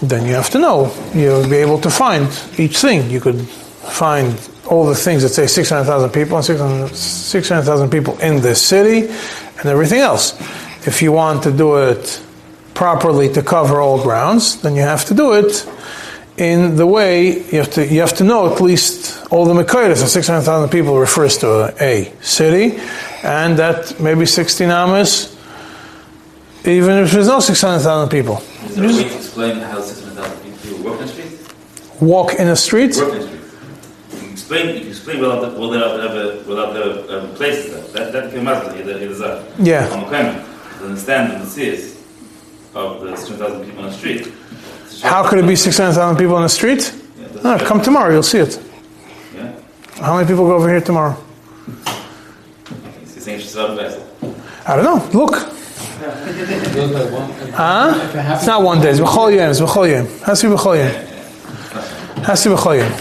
then 0.00 0.26
you 0.26 0.34
have 0.34 0.50
to 0.50 0.58
know. 0.58 0.92
You'll 1.14 1.48
be 1.48 1.56
able 1.56 1.80
to 1.80 1.90
find 1.90 2.26
each 2.58 2.78
thing. 2.78 3.10
You 3.10 3.20
could 3.20 3.40
find 3.40 4.36
all 4.68 4.84
the 4.84 4.94
things 4.94 5.22
that 5.22 5.30
say 5.30 5.46
600,000 5.46 6.10
people 6.10 6.36
and 6.36 6.44
600,000 6.44 7.90
people 7.90 8.18
in 8.18 8.40
this 8.42 8.60
city 8.60 9.06
and 9.58 9.66
everything 9.66 10.00
else. 10.00 10.34
If 10.86 11.02
you 11.02 11.12
want 11.12 11.44
to 11.44 11.52
do 11.52 11.76
it 11.76 12.20
properly 12.74 13.32
to 13.32 13.42
cover 13.42 13.80
all 13.80 14.02
grounds, 14.02 14.60
then 14.62 14.74
you 14.74 14.82
have 14.82 15.04
to 15.06 15.14
do 15.14 15.34
it 15.34 15.66
in 16.36 16.76
the 16.76 16.86
way 16.86 17.38
you 17.50 17.58
have 17.58 17.70
to, 17.70 17.86
you 17.86 18.00
have 18.00 18.14
to 18.14 18.24
know 18.24 18.52
at 18.52 18.60
least 18.60 19.26
all 19.30 19.46
the 19.46 19.54
Mekaitis 19.54 20.02
of 20.02 20.08
600,000 20.08 20.68
people 20.68 20.98
refers 20.98 21.38
to 21.38 21.74
a, 21.80 22.12
city, 22.20 22.78
and 23.26 23.58
that 23.58 23.98
maybe 23.98 24.24
16 24.24 24.70
amas 24.70 25.36
even 26.64 26.98
if 26.98 27.12
there's 27.12 27.28
no 27.28 27.40
600,000 27.40 28.08
people. 28.08 28.38
Is 28.38 28.76
there 28.76 28.84
a 28.84 28.88
way 28.88 29.04
to 29.04 29.16
explain 29.16 29.56
how 29.58 29.80
600,000 29.80 30.58
people 30.62 30.84
walk 30.84 31.00
in 31.00 31.06
the 31.06 31.12
street? 31.12 32.00
Walk 32.00 32.34
in 32.34 32.46
the 32.46 32.56
street? 32.56 32.96
Work 32.96 33.12
in 33.12 33.18
the 33.20 33.26
street. 33.26 33.40
You 34.12 34.18
can 34.18 34.30
explain, 34.32 34.74
you 34.74 34.80
can 34.80 34.88
explain 34.88 35.20
without 35.20 35.40
the, 35.40 35.60
without 35.60 35.96
the, 35.96 36.44
without 36.48 36.72
the 36.74 37.22
um, 37.22 37.34
places 37.36 37.92
there. 37.92 38.10
That, 38.10 38.12
that 38.12 38.32
can 38.32 38.44
matter, 38.44 38.82
the, 38.82 38.92
the. 38.92 39.52
Yeah. 39.58 39.88
On 39.90 40.00
the 40.00 40.06
climate. 40.06 40.44
To 40.78 40.86
understand 40.86 41.40
the 41.40 41.46
seers 41.46 41.96
of 42.74 43.00
the 43.00 43.16
600,000 43.16 43.64
people 43.64 43.84
on 43.84 43.90
the 43.90 43.96
street. 43.96 44.32
How 45.02 45.28
could 45.28 45.38
it 45.38 45.46
be 45.46 45.56
600,000 45.56 46.16
people 46.16 46.34
on 46.34 46.42
the 46.42 46.48
street? 46.48 46.92
Yeah, 47.18 47.42
No, 47.42 47.58
come 47.64 47.80
tomorrow, 47.80 48.12
you'll 48.12 48.22
see 48.22 48.38
it. 48.38 48.60
Yeah. 49.34 49.52
How 50.00 50.16
many 50.16 50.26
people 50.26 50.46
go 50.46 50.56
over 50.56 50.68
here 50.68 50.80
tomorrow? 50.80 51.16
It's 53.28 53.42
the 53.42 53.60
same 53.60 53.66
shit 53.66 53.70
about 53.70 53.76
vessel. 53.76 54.02
I 54.66 54.76
don't 54.76 54.84
know. 54.84 55.18
Look. 55.18 55.34
Huh? 57.54 58.36
It's 58.36 58.46
not 58.46 58.62
one 58.62 58.80
day. 58.80 58.90
It's 58.90 59.00
b'chol 59.00 59.34
yom. 59.34 59.50
It's 59.50 59.60
b'chol 59.60 59.90
yom. 59.90 60.06
Has 60.20 60.40
to 60.42 60.50
be 60.50 60.54
b'chol 60.54 60.76
yom. 60.78 60.92
Has 62.22 62.42
to 62.44 62.50
be 62.50 62.54
b'chol 62.54 62.78
yom. 62.78 62.92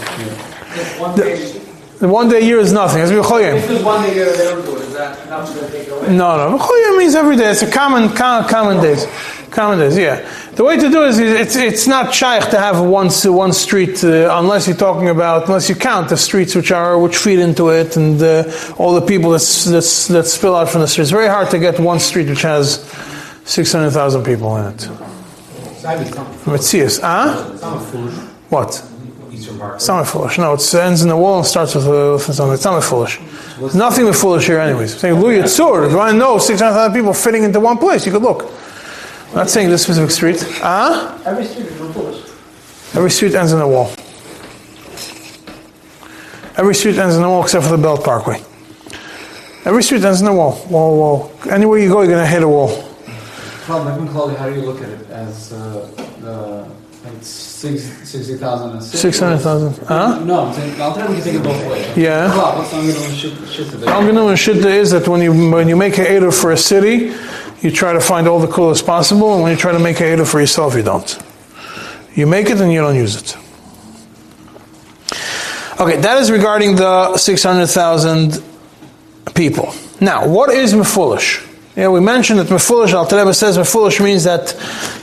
The 1.99 2.07
one 2.07 2.27
day 2.27 2.37
a 2.39 2.41
year 2.41 2.59
is 2.59 2.73
nothing. 2.73 2.99
It 2.99 3.01
has 3.01 3.09
to 3.11 3.15
be 3.17 3.21
b'chol 3.21 3.41
yom. 3.41 3.57
if 3.57 3.83
one 3.85 4.01
day 4.01 4.15
you're 4.15 4.33
there 4.35 4.55
to 4.55 4.61
do 4.63 4.75
it, 4.77 4.81
is 4.81 4.93
that 4.93 5.29
not 5.29 5.47
to 5.47 5.69
take 5.69 5.89
away? 5.89 6.15
No, 6.15 6.37
no. 6.37 6.57
B'chol 6.57 6.87
yom 6.87 6.97
means 6.97 7.13
every 7.13 7.37
day. 7.37 7.51
It's 7.51 7.61
a 7.61 7.69
common, 7.69 8.09
common, 8.09 8.49
common 8.49 8.81
days. 8.81 9.05
Common 9.51 9.79
yeah. 9.97 10.27
The 10.55 10.63
way 10.63 10.77
to 10.77 10.89
do 10.89 11.03
it 11.03 11.09
is 11.09 11.19
it's, 11.19 11.55
it's 11.55 11.87
not 11.87 12.13
shaykh 12.13 12.49
to 12.49 12.59
have 12.59 12.79
one, 12.81 13.09
one 13.09 13.53
street 13.53 14.03
uh, 14.03 14.37
unless 14.39 14.67
you're 14.67 14.75
talking 14.77 15.09
about, 15.09 15.47
unless 15.47 15.69
you 15.69 15.75
count 15.75 16.09
the 16.09 16.17
streets 16.17 16.55
which 16.55 16.71
are, 16.71 16.99
which 16.99 17.17
feed 17.17 17.39
into 17.39 17.69
it 17.69 17.95
and 17.97 18.21
uh, 18.21 18.51
all 18.77 18.93
the 18.93 19.05
people 19.05 19.31
that's, 19.31 19.65
that 19.65 20.25
spill 20.25 20.55
out 20.55 20.69
from 20.69 20.81
the 20.81 20.87
streets. 20.87 21.09
It's 21.09 21.11
very 21.11 21.27
hard 21.27 21.49
to 21.51 21.59
get 21.59 21.79
one 21.79 21.99
street 21.99 22.27
which 22.29 22.41
has 22.41 22.83
600,000 23.45 24.23
people 24.23 24.57
in 24.57 24.73
it. 24.73 24.89
Metzias, 26.45 26.99
huh? 27.01 27.33
What? 28.49 28.83
Not 29.87 30.07
foolish. 30.07 30.37
No, 30.37 30.53
it 30.53 30.73
ends 30.73 31.01
in 31.01 31.09
the 31.09 31.17
wall 31.17 31.37
and 31.37 31.45
starts 31.45 31.75
with, 31.75 31.85
uh, 31.85 32.13
with 32.13 32.23
something. 32.35 32.53
It's 32.53 32.65
not 32.65 32.83
foolish. 32.83 33.19
Nothing 33.73 34.05
with 34.05 34.15
foolish 34.15 34.47
here, 34.47 34.59
anyways. 34.59 34.97
Saying 34.97 35.19
Lu 35.19 35.29
Yitzur. 35.29 35.85
If 35.85 35.91
you 35.91 35.97
want 35.97 36.11
to 36.13 36.17
know 36.17 36.37
600,000 36.37 36.93
people 36.93 37.13
fitting 37.13 37.43
into 37.43 37.59
one 37.59 37.77
place, 37.77 38.05
you 38.05 38.11
could 38.11 38.21
look. 38.21 38.51
I'm 39.35 39.39
not 39.39 39.49
saying 39.49 39.69
this 39.69 39.83
specific 39.83 40.11
street. 40.11 40.41
Huh? 40.61 41.19
Every 41.25 41.43
street 41.43 41.65
is 41.65 41.77
foolish. 41.77 42.23
Every 42.95 43.11
street 43.11 43.35
ends 43.35 43.51
in 43.51 43.59
a 43.59 43.67
wall. 43.67 43.91
Every 46.55 46.73
street 46.73 46.97
ends 46.97 47.17
in 47.17 47.21
a 47.21 47.27
wall 47.27 47.43
except 47.43 47.65
for 47.65 47.71
the 47.75 47.77
Belt 47.77 48.01
Parkway. 48.01 48.41
Every 49.65 49.83
street 49.83 50.05
ends 50.05 50.21
in 50.21 50.27
a 50.27 50.33
wall. 50.33 50.65
Wall, 50.69 50.95
wall. 50.95 51.31
Anywhere 51.49 51.79
you 51.79 51.89
go, 51.89 51.99
you're 51.99 52.11
going 52.13 52.23
to 52.23 52.31
hit 52.31 52.43
a 52.43 52.47
wall. 52.47 52.69
Well, 53.67 53.85
Ibn 53.85 54.07
Khaldun, 54.07 54.37
how 54.37 54.49
do 54.49 54.55
you 54.55 54.61
look 54.61 54.81
at 54.81 54.87
it 54.87 55.09
as 55.09 55.51
uh, 55.51 55.85
the 56.21 56.71
Like 57.03 57.21
60,000 57.21 58.81
600,000. 58.81 59.85
Huh? 59.85 60.23
No, 60.23 60.45
I'm 60.45 60.53
saying, 60.53 60.81
I'll 60.81 60.95
tell 60.95 61.13
you 61.13 61.21
it 61.21 61.43
both 61.43 61.69
ways. 61.69 61.97
Yeah. 61.97 62.33
What's 62.57 62.73
I'm 62.73 62.87
going 62.87 62.95
to 62.95 63.15
shoot, 63.15 63.47
shoot 63.49 63.69
to 63.71 63.77
the 63.77 63.87
Alganu 63.87 64.29
and 64.29 64.37
Shitta 64.37 64.65
is 64.65 64.91
that 64.91 65.09
when 65.09 65.21
you 65.21 65.51
when 65.51 65.67
you 65.67 65.75
make 65.75 65.97
a 65.97 66.09
Eder 66.09 66.31
for 66.31 66.53
a 66.53 66.57
city, 66.57 67.13
you 67.65 67.71
try 67.71 67.91
to 67.91 67.99
find 67.99 68.27
all 68.27 68.39
the 68.39 68.47
coolest 68.47 68.85
possible, 68.85 69.33
and 69.33 69.43
when 69.43 69.51
you 69.51 69.57
try 69.57 69.71
to 69.71 69.79
make 69.79 69.99
a 69.99 70.05
Eder 70.05 70.23
for 70.23 70.39
yourself, 70.39 70.75
you 70.75 70.83
don't. 70.83 71.19
You 72.13 72.27
make 72.27 72.49
it 72.49 72.61
and 72.61 72.71
you 72.71 72.79
don't 72.79 72.95
use 72.95 73.15
it. 73.21 73.37
Okay, 75.81 75.97
that 75.97 76.17
is 76.19 76.31
regarding 76.31 76.77
the 76.77 77.17
600,000 77.17 78.41
people. 79.33 79.73
Now, 79.99 80.25
what 80.27 80.49
is 80.51 80.73
Mefulish? 80.73 81.41
Yeah, 81.75 81.89
we 81.89 81.99
mentioned 81.99 82.39
that 82.39 82.47
Mefulish, 82.47 82.93
Al 82.93 83.03
Rebbe 83.03 83.33
says 83.33 83.57
Mefulish 83.57 84.01
means 84.01 84.23
that 84.23 84.47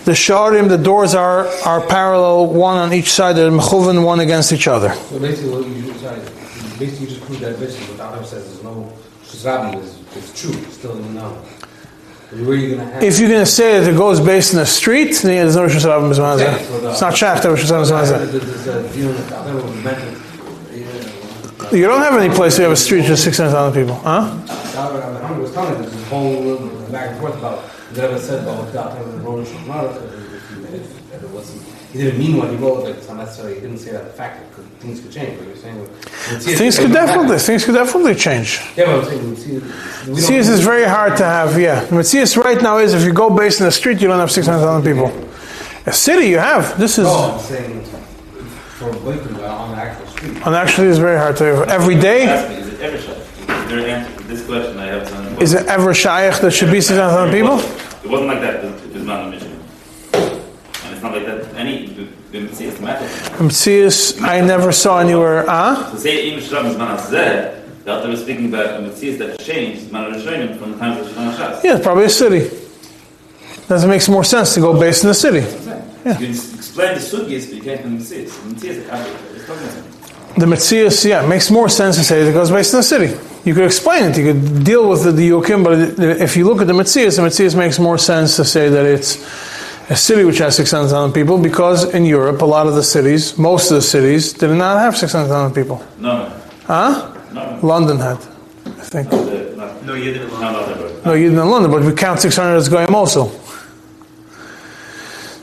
the 0.06 0.12
Sharim, 0.12 0.70
the 0.70 0.78
doors 0.78 1.14
are, 1.14 1.46
are 1.66 1.86
parallel, 1.86 2.46
one 2.46 2.78
on 2.78 2.94
each 2.94 3.12
side, 3.12 3.36
they're 3.36 3.50
Mechuvan, 3.50 4.02
one 4.02 4.20
against 4.20 4.52
each 4.52 4.66
other. 4.66 4.94
So 4.94 5.18
basically, 5.18 5.50
what 5.50 5.66
you, 5.66 5.92
sorry, 5.98 6.20
basically 6.78 7.06
you 7.06 7.06
just 7.08 7.20
proved 7.26 7.42
that 7.42 7.60
basically 7.60 7.94
what 7.94 8.12
Adam 8.12 8.24
says 8.24 8.46
is 8.46 8.62
no 8.62 8.90
Shizrabi 9.24 9.82
is, 9.82 9.98
is 10.16 10.40
true, 10.40 10.52
still 10.70 10.96
in 10.96 11.14
the. 11.14 11.51
If 12.34 13.18
you're 13.18 13.28
going 13.28 13.44
to 13.44 13.46
say 13.46 13.78
that 13.78 13.92
it 13.92 13.96
goes 13.96 14.18
based 14.18 14.54
on 14.54 14.60
the 14.60 14.66
street, 14.66 15.14
then 15.22 15.34
yeah, 15.34 15.42
there's 15.42 15.56
no 15.56 15.62
Rosh 15.64 15.76
Hashanah 15.76 16.10
Mizmazeh. 16.10 16.38
Yeah, 16.40 16.58
so 16.62 16.80
the- 16.80 16.90
It's 16.90 17.00
not 17.00 17.12
Shach, 17.12 17.44
Rosh 17.44 17.64
Hashanah 17.64 17.84
Mizmazeh. 17.84 18.32
There's 18.32 18.66
a 18.66 18.88
uh, 18.88 18.92
deal 18.92 19.08
with 19.08 19.32
Adam 19.32 19.56
was 19.56 19.84
mentioned. 19.84 20.18
You 21.72 21.86
don't 21.86 22.00
have 22.00 22.14
any 22.20 22.34
place 22.34 22.58
where 22.58 22.64
you 22.66 22.70
have 22.70 22.72
a 22.72 22.80
street 22.80 23.08
with 23.08 23.18
600,000 23.18 23.82
people, 23.82 23.96
huh? 23.96 24.34
Was 25.38 25.52
telling 25.52 25.82
this 25.82 26.08
whole 26.08 26.56
back 26.90 27.10
and 27.10 27.20
forth 27.20 27.36
about 27.38 27.64
was 28.12 28.24
said 28.24 28.42
about 28.42 28.64
what 28.64 28.72
God 28.72 28.98
and 28.98 29.22
Roman 29.24 29.44
Shulchan 29.44 30.74
if 30.74 31.12
if 31.14 31.22
it 31.22 31.30
wasn't. 31.30 31.81
He 31.92 31.98
didn't 31.98 32.18
mean 32.18 32.38
what 32.38 32.48
he 32.48 32.56
wrote, 32.56 32.84
like 32.84 32.96
it's 32.96 33.08
not 33.08 33.18
necessarily. 33.18 33.56
He 33.56 33.60
didn't 33.60 33.78
say 33.78 33.92
that 33.92 34.04
the 34.04 34.12
fact 34.12 34.40
that 34.40 34.50
could, 34.54 34.64
things 34.80 35.00
could 35.00 35.12
change. 35.12 35.38
But 35.38 35.48
you're 35.48 35.56
saying 35.56 35.86
Things 36.56 36.78
could 36.78 36.92
definitely, 36.92 37.38
things 37.38 37.64
could 37.66 37.74
definitely 37.74 38.14
change. 38.14 38.60
Yeah, 38.76 38.86
but 38.86 38.98
I'm 39.00 39.04
saying 39.04 39.30
we 39.30 39.36
see. 39.36 39.52
We 39.54 39.60
don't- 39.60 40.14
Matthias 40.14 40.48
is 40.48 40.60
very 40.60 40.84
hard 40.84 41.16
to 41.18 41.24
have, 41.24 41.60
yeah. 41.60 41.86
Matthias 41.90 42.36
right 42.38 42.60
now 42.62 42.78
is 42.78 42.94
if 42.94 43.04
you 43.04 43.12
go 43.12 43.28
based 43.28 43.60
in 43.60 43.66
the 43.66 43.72
street, 43.72 44.00
you 44.00 44.08
don't 44.08 44.18
have 44.18 44.30
600,000 44.30 44.82
people. 44.90 45.12
A 45.84 45.92
city 45.92 46.28
you 46.28 46.38
have, 46.38 46.78
this 46.78 46.96
is, 46.98 47.04
No, 47.04 47.32
I'm 47.32 47.38
saying 47.40 47.82
for 47.82 48.90
Blakely 49.00 49.44
on 49.44 49.70
the 49.72 49.76
actual 49.76 50.06
street. 50.06 50.36
and 50.46 50.54
actually 50.54 50.88
it's 50.88 50.98
very 50.98 51.18
hard 51.18 51.36
to 51.36 51.44
have. 51.44 51.68
Every 51.68 51.94
day, 51.94 52.24
is 52.56 52.68
it 52.68 52.80
ever 52.80 52.98
shot? 52.98 53.16
Is 53.16 53.68
there 53.68 53.78
an 53.80 53.84
answer 53.84 54.16
to 54.18 54.24
this 54.28 54.46
question 54.46 54.78
I 54.78 54.86
have 54.86 55.08
to 55.08 55.42
is 55.42 55.54
it 55.54 55.66
ever 55.66 55.92
shaykh 55.92 56.40
that 56.40 56.52
should 56.52 56.70
be 56.70 56.80
600,000 56.80 57.32
people? 57.32 57.58
It 58.04 58.10
wasn't 58.10 58.28
like 58.28 58.40
that 58.40 58.64
with 58.64 58.92
with 58.92 59.04
Mount 59.04 59.30
Mission. 59.30 59.60
And 60.14 60.92
it's 60.94 61.02
not 61.02 61.12
like 61.14 61.26
that 61.26 61.52
any 62.34 62.46
the 62.46 62.56
see 62.56 62.64
it's 62.66 62.80
matter. 62.80 63.04
Matthias, 63.42 64.20
I 64.22 64.40
never 64.40 64.72
saw 64.72 65.00
anywhere, 65.00 65.44
ah? 65.48 65.90
To 65.92 65.98
say 65.98 66.32
Im 66.32 66.40
Shram 66.40 66.66
is 66.66 66.76
Manaseh, 66.76 67.84
The 67.84 67.92
Alter 67.92 68.08
was 68.08 68.22
speaking 68.22 68.46
about 68.46 68.80
a 68.80 68.88
that 69.18 69.40
changed 69.40 69.90
from 69.90 70.72
the 70.72 70.78
times 70.78 71.06
of 71.06 71.12
Shulchan 71.12 71.34
Shas. 71.34 71.64
Yeah, 71.64 71.76
it's 71.76 71.82
probably 71.82 72.04
a 72.04 72.10
city. 72.10 72.48
Does 73.68 73.84
it 73.84 73.88
make 73.88 74.08
more 74.08 74.24
sense 74.24 74.54
to 74.54 74.60
go 74.60 74.78
based 74.78 75.02
in 75.04 75.08
the 75.08 75.14
city? 75.14 75.40
Yeah. 75.40 76.18
You 76.18 76.26
can 76.26 76.30
explain 76.30 76.94
the 76.94 77.00
Sugis, 77.00 77.46
but 77.48 77.56
you 77.56 77.62
can't 77.62 77.82
the 77.82 77.88
Metzias. 77.88 78.30
The 78.42 78.54
Metzias 78.54 78.84
are 78.84 78.88
complicated. 78.88 79.36
It's 79.36 79.46
talking 79.46 80.40
The 80.40 80.46
Metzias, 80.46 81.04
yeah, 81.04 81.24
it 81.24 81.28
makes 81.28 81.50
more 81.50 81.68
sense 81.68 81.96
to 81.96 82.04
say 82.04 82.22
that 82.22 82.30
it 82.30 82.32
goes 82.32 82.50
based 82.50 82.72
in 82.72 82.78
the 82.78 82.82
city. 82.82 83.18
You 83.44 83.54
could 83.54 83.64
explain 83.64 84.10
it, 84.10 84.16
you 84.16 84.32
could 84.32 84.64
deal 84.64 84.88
with 84.88 85.02
the 85.02 85.10
Diukim, 85.10 85.64
but 85.64 85.98
if 86.20 86.36
you 86.36 86.44
look 86.44 86.60
at 86.60 86.68
the 86.68 86.72
Metzias, 86.72 87.16
the 87.16 87.22
Metzias 87.22 87.56
makes 87.56 87.78
more 87.78 87.98
sense 87.98 88.36
to 88.36 88.44
say 88.44 88.68
that 88.68 88.86
it's 88.86 89.16
a 89.88 89.96
city 89.96 90.24
which 90.24 90.38
has 90.38 90.56
600,000 90.56 91.12
people 91.12 91.38
because 91.38 91.92
in 91.94 92.04
Europe, 92.04 92.40
a 92.42 92.44
lot 92.44 92.66
of 92.66 92.74
the 92.74 92.82
cities, 92.82 93.36
most 93.38 93.70
of 93.70 93.76
the 93.76 93.82
cities, 93.82 94.32
did 94.32 94.50
not 94.50 94.78
have 94.78 94.96
600,000 94.96 95.54
people. 95.54 95.84
No, 95.98 96.28
no. 96.28 96.40
Huh? 96.66 97.14
No, 97.32 97.56
no. 97.56 97.66
London 97.66 97.98
had, 97.98 98.18
I 98.66 98.70
think. 98.84 99.10
The- 99.10 99.52
no. 99.56 99.80
No, 99.82 99.94
you 99.94 100.12
didn't. 100.12 100.30
No, 100.32 100.40
not 100.52 100.66
that 100.66 101.04
No, 101.04 101.14
even 101.14 101.38
in 101.38 101.50
London, 101.50 101.70
but 101.70 101.82
we 101.82 101.92
count 101.92 102.20
600 102.20 102.56
as 102.56 102.68
Goyim 102.68 102.94
also. 102.94 103.30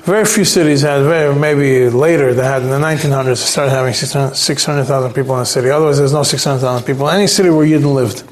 Very 0.04 0.26
few 0.26 0.46
cities 0.46 0.82
had, 0.82 1.04
very, 1.04 1.36
maybe 1.36 1.90
later, 1.90 2.34
they 2.34 2.44
had 2.44 2.64
in 2.64 2.70
the 2.70 2.80
1900s, 2.80 3.38
started 3.38 3.72
having 3.72 3.94
600,000 3.94 5.14
people 5.14 5.36
in 5.36 5.42
a 5.42 5.46
city. 5.46 5.70
Otherwise, 5.70 5.98
there's 6.00 6.14
no 6.14 6.24
600,000 6.24 6.84
people 6.86 7.08
in 7.10 7.16
any 7.16 7.28
city 7.28 7.50
where 7.50 7.66
Yidden 7.66 7.94
lived. 7.94 8.24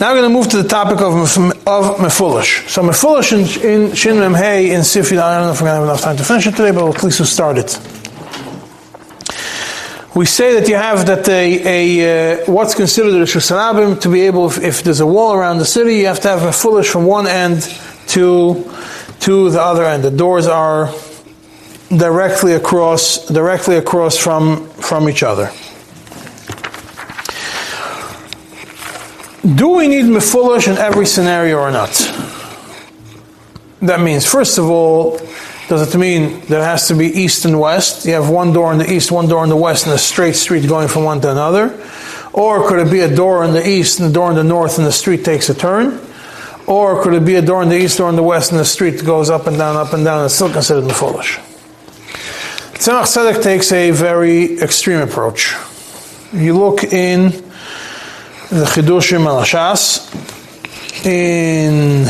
Now 0.00 0.14
we're 0.14 0.22
going 0.22 0.32
to 0.32 0.34
move 0.34 0.48
to 0.48 0.62
the 0.62 0.68
topic 0.68 1.02
of, 1.02 1.12
of 1.12 1.98
Mefulish. 1.98 2.66
So 2.70 2.82
Mefulish 2.82 3.32
in, 3.34 3.90
in 3.90 3.94
Shin 3.94 4.18
Mem 4.18 4.34
in 4.34 4.80
Sifi, 4.80 5.18
I 5.18 5.36
don't 5.36 5.48
know 5.48 5.52
if 5.52 5.60
we're 5.60 5.66
going 5.66 5.78
to 5.78 5.80
have 5.80 5.82
enough 5.82 6.00
time 6.00 6.16
to 6.16 6.24
finish 6.24 6.46
it 6.46 6.52
today, 6.52 6.70
but 6.70 6.96
at 6.96 7.02
least 7.02 7.20
we'll 7.20 7.26
start 7.26 7.58
it. 7.58 7.78
We 10.16 10.24
say 10.24 10.58
that 10.58 10.66
you 10.70 10.76
have 10.76 11.04
that 11.04 11.28
a, 11.28 11.98
a 12.00 12.42
uh, 12.42 12.50
what's 12.50 12.74
considered 12.74 13.12
a 13.12 13.24
Rishus 13.24 13.50
Harabim 13.50 14.00
to 14.00 14.08
be 14.08 14.22
able, 14.22 14.46
if, 14.46 14.62
if 14.62 14.82
there's 14.82 15.00
a 15.00 15.06
wall 15.06 15.34
around 15.34 15.58
the 15.58 15.66
city, 15.66 15.96
you 15.96 16.06
have 16.06 16.20
to 16.20 16.28
have 16.28 16.44
a 16.44 16.52
foolish 16.52 16.88
from 16.88 17.04
one 17.04 17.26
end 17.26 17.62
to 18.08 18.72
to 19.20 19.50
the 19.50 19.60
other 19.60 19.84
end. 19.84 20.02
The 20.02 20.10
doors 20.10 20.46
are 20.46 20.94
directly 21.94 22.54
across 22.54 23.26
directly 23.26 23.76
across 23.76 24.16
from 24.16 24.66
from 24.70 25.10
each 25.10 25.22
other. 25.22 25.52
Do 29.42 29.70
we 29.70 29.88
need 29.88 30.04
mefulish 30.04 30.68
in 30.68 30.76
every 30.76 31.06
scenario 31.06 31.58
or 31.58 31.70
not? 31.70 31.90
That 33.80 34.00
means, 34.00 34.26
first 34.26 34.58
of 34.58 34.68
all, 34.68 35.18
does 35.68 35.94
it 35.94 35.98
mean 35.98 36.40
there 36.40 36.62
has 36.62 36.88
to 36.88 36.94
be 36.94 37.06
east 37.06 37.46
and 37.46 37.58
west? 37.58 38.04
You 38.04 38.12
have 38.12 38.28
one 38.28 38.52
door 38.52 38.70
in 38.70 38.78
the 38.78 38.92
east, 38.92 39.10
one 39.10 39.28
door 39.28 39.42
in 39.42 39.48
the 39.48 39.56
west, 39.56 39.86
and 39.86 39.94
a 39.94 39.98
straight 39.98 40.36
street 40.36 40.68
going 40.68 40.88
from 40.88 41.04
one 41.04 41.22
to 41.22 41.30
another? 41.30 41.80
Or 42.34 42.68
could 42.68 42.86
it 42.86 42.90
be 42.90 43.00
a 43.00 43.14
door 43.14 43.42
in 43.44 43.54
the 43.54 43.66
east 43.66 43.98
and 43.98 44.10
a 44.10 44.12
door 44.12 44.28
in 44.28 44.36
the 44.36 44.44
north 44.44 44.76
and 44.76 44.86
the 44.86 44.92
street 44.92 45.24
takes 45.24 45.48
a 45.48 45.54
turn? 45.54 45.98
Or 46.66 47.02
could 47.02 47.14
it 47.14 47.24
be 47.24 47.36
a 47.36 47.42
door 47.42 47.62
in 47.62 47.70
the 47.70 47.78
east, 47.78 47.96
door 47.96 48.10
in 48.10 48.16
the 48.16 48.22
west, 48.22 48.50
and 48.50 48.60
the 48.60 48.64
street 48.66 49.02
goes 49.04 49.30
up 49.30 49.46
and 49.46 49.56
down, 49.56 49.74
up 49.74 49.94
and 49.94 50.04
down, 50.04 50.18
and 50.18 50.26
it's 50.26 50.34
still 50.34 50.52
considered 50.52 50.84
mefulish? 50.84 51.38
Tzemach 52.74 53.04
Tzedek 53.04 53.42
takes 53.42 53.72
a 53.72 53.90
very 53.90 54.60
extreme 54.60 55.00
approach. 55.00 55.54
You 56.32 56.58
look 56.58 56.84
in 56.84 57.49
the 58.50 58.64
Chidushim 58.64 59.26
al 59.26 59.44
in 61.04 62.04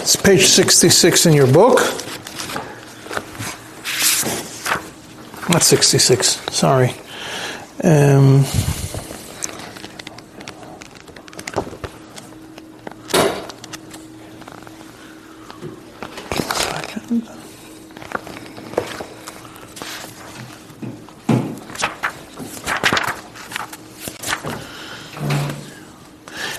it's 0.00 0.16
page 0.16 0.46
66 0.46 1.26
in 1.26 1.32
your 1.32 1.46
book. 1.46 1.78
Not 5.48 5.62
66, 5.62 6.40
sorry. 6.50 6.92
Um, 7.84 8.44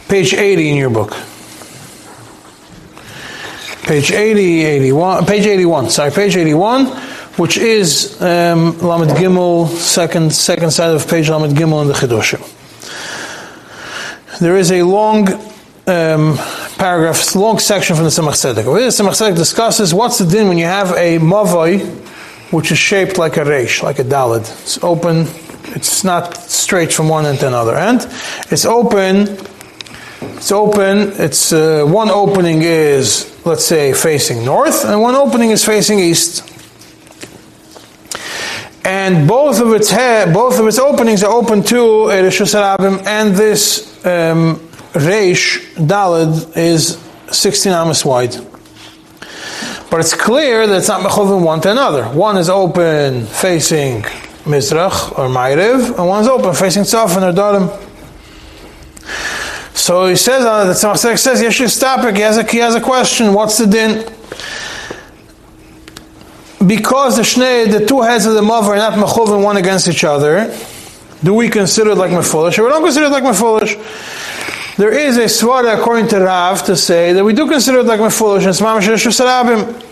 Page 0.09 0.33
80 0.33 0.69
in 0.71 0.75
your 0.75 0.89
book. 0.89 1.11
Page 3.83 4.11
80, 4.11 4.65
81, 4.65 5.25
page 5.27 5.45
81, 5.45 5.89
sorry, 5.91 6.09
page 6.09 6.35
81, 6.35 6.87
which 7.37 7.57
is 7.57 8.19
um, 8.19 8.75
Lamed 8.79 9.11
Gimel, 9.11 9.67
second, 9.67 10.33
second 10.33 10.71
side 10.71 10.95
of 10.95 11.07
page 11.07 11.29
Lamed 11.29 11.55
Gimel 11.55 11.83
in 11.83 11.87
the 11.89 11.93
Chidushim. 11.93 12.41
There 14.39 14.57
is 14.57 14.71
a 14.71 14.81
long 14.81 15.27
um, 15.85 16.37
paragraph, 16.77 17.35
long 17.35 17.59
section 17.59 17.95
from 17.95 18.05
the 18.05 18.09
Tzemach 18.09 18.33
Tzedek. 18.33 18.65
Over 18.65 18.79
here, 18.79 18.87
the 18.87 19.03
Tzemach 19.03 19.11
Tzedek 19.11 19.35
discusses 19.35 19.93
what's 19.93 20.17
the 20.17 20.25
din 20.25 20.47
when 20.47 20.57
you 20.57 20.65
have 20.65 20.89
a 20.93 21.19
mavoi, 21.19 21.81
which 22.51 22.71
is 22.71 22.79
shaped 22.79 23.19
like 23.19 23.37
a 23.37 23.41
reish, 23.41 23.83
like 23.83 23.99
a 23.99 24.03
dalid. 24.03 24.41
It's 24.61 24.83
open, 24.83 25.27
it's 25.75 26.03
not 26.03 26.35
straight 26.35 26.91
from 26.91 27.09
one 27.09 27.27
end 27.27 27.39
to 27.41 27.47
another 27.47 27.75
end. 27.75 28.07
It's 28.49 28.65
open 28.65 29.48
it's 30.39 30.53
open. 30.53 31.11
It's 31.21 31.51
uh, 31.51 31.83
one 31.85 32.09
opening 32.09 32.61
is 32.61 33.29
let's 33.45 33.65
say 33.65 33.91
facing 33.91 34.45
north, 34.45 34.85
and 34.85 35.01
one 35.01 35.13
opening 35.13 35.49
is 35.49 35.65
facing 35.65 35.99
east. 35.99 36.47
And 38.85 39.27
both 39.27 39.59
of 39.59 39.73
its 39.73 39.89
head, 39.89 40.33
both 40.33 40.57
of 40.57 40.65
its 40.65 40.79
openings 40.79 41.23
are 41.25 41.31
open 41.31 41.61
to 41.63 41.75
Harabim, 41.75 43.05
and 43.05 43.35
this 43.35 43.93
um, 44.05 44.55
Reish 44.93 45.59
Dalid 45.75 46.55
is 46.55 46.97
16 47.31 47.73
amas 47.73 48.05
wide. 48.05 48.35
But 49.91 49.99
it's 49.99 50.13
clear 50.13 50.67
that 50.67 50.77
it's 50.77 50.87
not 50.87 51.01
mechovim 51.01 51.43
one 51.43 51.59
to 51.61 51.71
another. 51.71 52.05
One 52.05 52.37
is 52.37 52.49
open 52.49 53.25
facing 53.25 54.03
Mizrach 54.45 55.19
or 55.19 55.27
Ma'ariv, 55.27 55.97
and 55.97 56.07
one 56.07 56.21
is 56.21 56.29
open 56.29 56.53
facing 56.53 56.83
Tzafan 56.83 57.23
or 57.29 57.33
Darim. 57.33 57.88
So 59.79 60.07
he 60.07 60.17
says, 60.17 60.43
uh, 60.43 60.65
the 60.65 60.73
Tzemach 60.73 61.17
says, 61.17 61.41
Yesh 61.41 61.61
stop 61.71 62.01
He 62.13 62.21
has, 62.21 62.37
a, 62.37 62.43
he 62.43 62.57
has 62.57 62.75
a 62.75 62.81
question. 62.81 63.33
What's 63.33 63.57
the 63.57 63.65
din? 63.65 64.03
Because 66.67 67.15
the 67.15 67.23
shnei, 67.23 67.71
the 67.71 67.85
two 67.85 68.01
heads 68.01 68.25
of 68.25 68.33
the 68.33 68.41
mother 68.41 68.73
are 68.73 68.75
not 68.75 68.93
mechuvin 68.93 69.41
one 69.41 69.55
against 69.55 69.87
each 69.87 70.03
other, 70.03 70.53
do 71.23 71.33
we 71.33 71.49
consider 71.49 71.91
it 71.91 71.95
like 71.95 72.11
mefulish? 72.11 72.59
Or 72.59 72.65
we 72.65 72.69
don't 72.69 72.83
consider 72.83 73.05
it 73.05 73.09
like 73.09 73.23
mefulish. 73.23 74.75
There 74.75 74.91
is 74.91 75.17
a 75.17 75.25
svara 75.25 75.79
according 75.79 76.09
to 76.09 76.19
Rav 76.19 76.63
to 76.65 76.75
say 76.75 77.13
that 77.13 77.23
we 77.23 77.33
do 77.33 77.47
consider 77.49 77.79
it 77.79 77.85
like 77.85 78.01
mefulish 78.01 78.39
and 78.39 78.47
it's 78.47 78.61
mamash. 78.61 79.88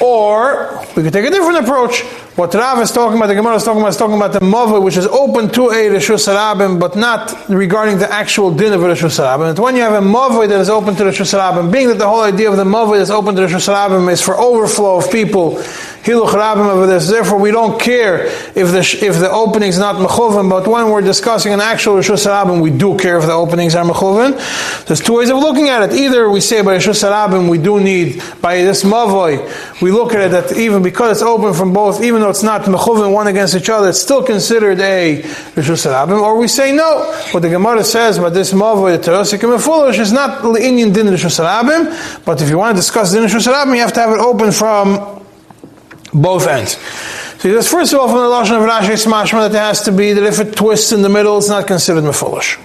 Or 0.00 0.84
we 0.96 1.02
could 1.02 1.12
take 1.12 1.24
a 1.24 1.30
different 1.30 1.64
approach. 1.64 2.02
What 2.36 2.52
Rav 2.52 2.80
is 2.80 2.90
talking 2.90 3.16
about, 3.16 3.28
the 3.28 3.36
Gemara 3.36 3.54
is 3.54 3.64
talking 3.64 3.80
about, 3.80 3.90
is 3.90 3.96
talking 3.96 4.16
about 4.16 4.32
the 4.32 4.40
mother 4.40 4.80
which 4.80 4.96
is 4.96 5.06
open 5.06 5.48
to 5.50 5.70
a 5.70 5.88
Rishus 5.88 6.26
Harabim, 6.26 6.80
but 6.80 6.96
not 6.96 7.48
regarding 7.48 7.98
the 7.98 8.12
actual 8.12 8.52
din 8.52 8.72
of 8.72 8.80
Rishus 8.80 9.20
Harabim. 9.20 9.52
It's 9.52 9.60
when 9.60 9.76
you 9.76 9.82
have 9.82 9.92
a 9.92 10.00
mother 10.00 10.44
that 10.46 10.60
is 10.60 10.68
open 10.68 10.96
to 10.96 11.04
Rishus 11.04 11.32
Harabim, 11.32 11.70
being 11.70 11.88
that 11.88 11.98
the 11.98 12.08
whole 12.08 12.22
idea 12.22 12.50
of 12.50 12.56
the 12.56 12.64
mother 12.64 12.98
that's 12.98 13.10
open 13.10 13.36
to 13.36 13.42
Rishus 13.42 13.72
Harabim 13.72 14.10
is 14.10 14.20
for 14.20 14.36
overflow 14.36 14.96
of 14.96 15.10
people, 15.12 15.62
Hiluch 16.04 16.28
Harabim 16.28 16.66
over 16.66 16.86
this. 16.86 17.08
Therefore, 17.08 17.38
we 17.38 17.50
don't 17.50 17.80
care 17.80 18.26
if 18.26 18.54
the 18.54 18.98
if 19.00 19.18
the 19.18 19.30
opening 19.30 19.70
is 19.70 19.78
not 19.78 19.96
mechovin, 19.96 20.50
but 20.50 20.68
when 20.68 20.90
we're 20.90 21.00
discussing 21.00 21.54
an 21.54 21.60
actual 21.60 21.94
Rishus 21.94 22.26
Harabim, 22.26 22.60
we 22.60 22.70
do 22.70 22.98
care 22.98 23.16
if 23.16 23.24
the 23.24 23.32
openings 23.32 23.74
are 23.74 23.86
mechovin. 23.86 24.36
There's 24.84 25.00
two 25.00 25.16
ways 25.16 25.30
of 25.30 25.38
looking 25.38 25.70
at 25.70 25.90
it. 25.90 25.98
Either 25.98 26.28
we 26.28 26.42
say 26.42 26.60
by 26.60 26.76
Rishus 26.76 27.02
Harabim, 27.02 27.48
we 27.48 27.56
do 27.56 27.80
need 27.80 28.22
by 28.42 28.56
this 28.56 28.84
mavoy, 28.84 29.40
we 29.80 29.92
look 29.92 30.12
at 30.12 30.20
it 30.20 30.30
that 30.32 30.58
even 30.58 30.82
because 30.82 31.12
it's 31.12 31.22
open 31.22 31.54
from 31.54 31.72
both, 31.72 32.02
even 32.02 32.20
though 32.20 32.28
it's 32.28 32.42
not 32.42 32.64
mechovin 32.64 33.10
one 33.10 33.26
against 33.26 33.54
each 33.54 33.70
other, 33.70 33.88
it's 33.88 34.02
still 34.02 34.22
considered 34.22 34.78
a 34.80 35.22
Rishus 35.22 35.86
Harabim. 35.86 36.20
Or 36.20 36.36
we 36.36 36.48
say 36.48 36.76
no. 36.76 37.14
What 37.30 37.40
the 37.40 37.48
Gemara 37.48 37.82
says 37.82 38.18
about 38.18 38.34
this 38.34 38.52
mavoy, 38.52 39.00
the 39.00 39.10
Terosik 39.10 39.42
and 39.42 39.58
Mefulish, 39.58 39.98
is 39.98 40.12
not 40.12 40.44
Indian 40.60 40.92
din 40.92 41.06
Rishus 41.06 41.42
Harabim, 41.42 42.24
but 42.26 42.42
if 42.42 42.50
you 42.50 42.58
want 42.58 42.76
to 42.76 42.78
discuss 42.78 43.12
din 43.12 43.22
Rishus 43.22 43.50
Harabim, 43.50 43.74
you 43.74 43.80
have 43.80 43.94
to 43.94 44.00
have 44.00 44.10
it 44.10 44.20
open 44.20 44.52
from 44.52 45.23
both 46.14 46.46
ends. 46.46 46.76
So 47.40 47.48
he 47.48 47.54
says, 47.54 47.68
first 47.68 47.92
of 47.92 48.00
all, 48.00 48.08
from 48.08 48.18
the 48.18 48.24
Lashon 48.24 48.62
of 48.62 48.68
Rashi, 48.68 48.90
it's 48.90 49.04
that 49.04 49.50
it 49.50 49.58
has 49.58 49.82
to 49.82 49.92
be 49.92 50.12
that 50.12 50.22
if 50.22 50.40
it 50.40 50.56
twists 50.56 50.92
in 50.92 51.02
the 51.02 51.08
middle, 51.08 51.36
it's 51.36 51.48
not 51.48 51.66
considered 51.66 52.04
mefulish. 52.04 52.60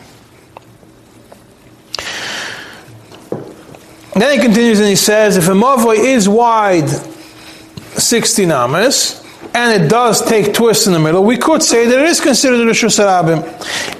Then 4.13 4.37
he 4.37 4.45
continues 4.45 4.79
and 4.79 4.87
he 4.87 4.95
says, 4.95 5.37
if 5.37 5.47
a 5.47 5.51
mavoi 5.51 5.95
is 5.95 6.29
wide 6.29 6.89
16 6.89 8.51
amas, 8.51 9.25
and 9.53 9.81
it 9.81 9.89
does 9.89 10.21
take 10.25 10.53
twists 10.53 10.87
in 10.87 10.93
the 10.93 10.99
middle, 10.99 11.23
we 11.23 11.37
could 11.37 11.63
say 11.63 11.87
that 11.87 11.99
it 11.99 12.05
is 12.05 12.21
considered 12.21 12.59
a 12.59 12.71
Rishus. 12.71 12.99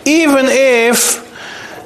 Even 0.05 0.45
if 0.47 1.25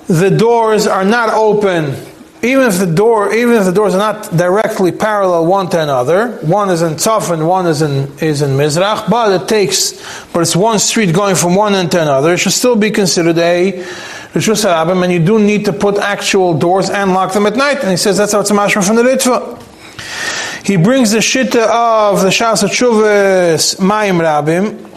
the 0.08 0.30
doors 0.30 0.86
are 0.86 1.06
not 1.06 1.34
open 1.34 1.96
even 2.44 2.66
if 2.66 2.78
the 2.78 2.86
door, 2.86 3.34
even 3.34 3.56
if 3.56 3.64
the 3.64 3.72
doors 3.72 3.96
are 3.96 4.00
not 4.00 4.36
directly 4.36 4.92
parallel 4.92 5.46
one 5.46 5.70
to 5.70 5.82
another, 5.82 6.28
one 6.42 6.70
is 6.70 6.82
in 6.82 6.96
Tzaf 6.96 7.32
and 7.32 7.48
one 7.48 7.66
is 7.66 7.82
in 7.82 8.12
is 8.20 8.42
in 8.42 8.52
Mizrach, 8.52 9.10
but 9.10 9.42
it 9.42 9.48
takes, 9.48 9.94
but 10.34 10.42
it's 10.42 10.54
one 10.56 10.78
street 10.78 11.16
going 11.16 11.36
from 11.36 11.56
one 11.56 11.74
end 11.74 11.92
to 11.92 12.02
another. 12.02 12.34
It 12.34 12.40
should 12.40 12.52
still 12.52 12.76
be 12.76 12.92
considered 12.92 13.38
a 13.38 13.72
Rishus 14.34 14.66
Harabim, 14.66 15.04
and 15.04 15.14
you 15.14 15.20
do 15.20 15.40
need 15.40 15.64
to 15.66 15.74
put 15.74 15.98
actual 15.98 16.54
doors 16.54 16.90
and 16.90 17.14
lock 17.14 17.32
them 17.32 17.46
at 17.46 17.56
night. 17.56 17.80
And 17.80 17.90
he 17.90 17.98
says 17.98 18.18
that's 18.18 18.34
how 18.34 18.42
it's 18.42 18.52
a 18.52 18.54
mashma 18.54 18.86
from 18.86 18.98
the 18.98 19.04
Ritva. 19.04 19.62
He 20.66 20.76
brings 20.76 21.12
the 21.12 21.20
shitta 21.20 21.66
of 21.68 22.22
the 22.22 22.30
Shas 22.30 22.62
Chuvas 22.68 23.78
Mayim 23.78 24.20
Rabim. 24.20 24.90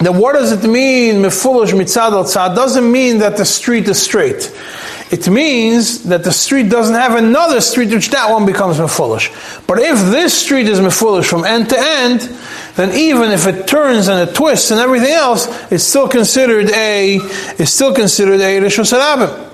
Now, 0.00 0.12
what 0.12 0.34
does 0.34 0.52
it 0.52 0.68
mean, 0.68 1.16
mefulish 1.16 1.72
mitzad 1.72 2.12
al 2.12 2.22
tzad? 2.22 2.54
Doesn't 2.54 2.90
mean 2.90 3.18
that 3.18 3.36
the 3.36 3.44
street 3.44 3.88
is 3.88 4.00
straight. 4.00 4.54
It 5.10 5.26
means 5.28 6.04
that 6.04 6.22
the 6.22 6.32
street 6.32 6.68
doesn't 6.68 6.94
have 6.94 7.14
another 7.14 7.62
street, 7.62 7.90
which 7.90 8.10
that 8.10 8.30
one 8.30 8.44
becomes 8.44 8.76
mefulish. 8.76 9.30
But 9.66 9.78
if 9.78 9.98
this 10.10 10.38
street 10.38 10.68
is 10.68 10.80
mefulish 10.80 11.24
from 11.24 11.44
end 11.44 11.70
to 11.70 11.76
end, 11.78 12.20
then 12.76 12.94
even 12.94 13.30
if 13.30 13.46
it 13.46 13.66
turns 13.66 14.08
and 14.08 14.28
it 14.28 14.34
twists 14.34 14.70
and 14.70 14.78
everything 14.78 15.12
else, 15.12 15.48
it's 15.72 15.84
still 15.84 16.08
considered 16.08 16.68
a, 16.70 17.16
it's 17.58 17.72
still 17.72 17.94
considered 17.94 18.40
a 18.40 18.60
rishus 18.60 18.92
harabim. 18.92 19.46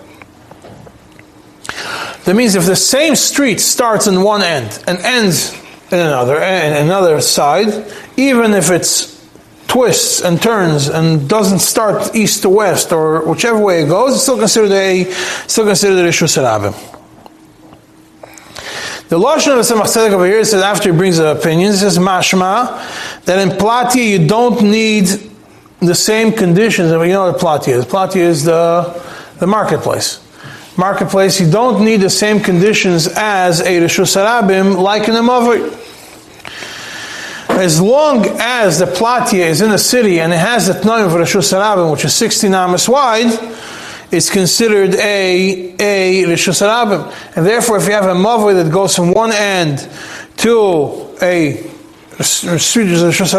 That 2.24 2.34
means 2.34 2.56
if 2.56 2.66
the 2.66 2.76
same 2.76 3.14
street 3.14 3.60
starts 3.60 4.06
in 4.06 4.22
one 4.22 4.42
end 4.42 4.82
and 4.88 4.98
ends 4.98 5.52
in 5.92 6.00
another, 6.00 6.36
in 6.36 6.72
another 6.72 7.20
side, 7.20 7.92
even 8.16 8.54
if 8.54 8.70
it's 8.70 9.13
twists 9.74 10.20
and 10.22 10.40
turns 10.40 10.86
and 10.88 11.28
doesn't 11.28 11.58
start 11.58 12.14
east 12.14 12.42
to 12.42 12.48
west 12.48 12.92
or 12.92 13.26
whichever 13.28 13.58
way 13.58 13.82
it 13.82 13.88
goes, 13.88 14.14
it's 14.14 14.22
still 14.22 14.38
considered 14.38 14.70
a 14.70 15.10
still 15.48 15.66
considered 15.66 15.98
a 15.98 16.08
rishus 16.08 16.38
harabim. 16.38 16.72
The 19.08 19.18
Lashon 19.18 19.58
of 19.58 19.66
the 19.66 19.74
Tzemach 19.74 19.92
Tzedek 19.92 20.12
over 20.12 20.26
here 20.26 20.44
says 20.44 20.62
after 20.62 20.92
he 20.92 20.96
brings 20.96 21.16
the 21.16 21.32
opinions, 21.32 21.80
he 21.80 21.80
says 21.80 21.98
mashma 21.98 23.24
that 23.24 23.40
in 23.40 23.58
Platia 23.58 24.08
you 24.08 24.28
don't 24.28 24.62
need 24.62 25.06
the 25.80 25.94
same 25.96 26.32
conditions. 26.32 26.92
You 26.92 26.98
know 27.08 27.32
what 27.32 27.40
Platia 27.40 27.72
is? 27.72 27.84
Platia 27.84 28.20
is 28.20 28.44
the 28.44 29.02
the 29.40 29.48
marketplace. 29.48 30.20
Marketplace, 30.76 31.40
you 31.40 31.50
don't 31.50 31.84
need 31.84 31.96
the 31.96 32.10
same 32.10 32.38
conditions 32.38 33.08
as 33.08 33.60
a 33.60 33.80
Rishus 33.80 34.14
Harabim 34.14 34.80
like 34.80 35.08
in 35.08 35.16
a 35.16 35.20
Mavri. 35.20 35.83
As 37.64 37.80
long 37.80 38.26
as 38.38 38.78
the 38.78 38.84
Platia 38.84 39.46
is 39.46 39.62
in 39.62 39.70
a 39.70 39.78
city 39.78 40.20
and 40.20 40.34
it 40.34 40.38
has 40.38 40.66
the 40.66 40.74
Tnoim 40.74 41.10
for 41.10 41.16
Rishus 41.16 41.50
Harabim, 41.50 41.90
which 41.90 42.04
is 42.04 42.14
16 42.14 42.52
amas 42.52 42.86
wide, 42.86 43.32
it's 44.12 44.28
considered 44.28 44.94
a, 44.96 45.74
a 45.78 46.24
Rishus. 46.24 46.60
And 47.34 47.46
therefore, 47.46 47.78
if 47.78 47.86
you 47.86 47.92
have 47.92 48.04
a 48.04 48.08
Mavri 48.08 48.62
that 48.62 48.70
goes 48.70 48.94
from 48.94 49.14
one 49.14 49.32
end 49.32 49.88
to 50.36 51.16
a 51.22 51.54
street 52.22 52.88
is 52.88 53.02
Rishus 53.02 53.32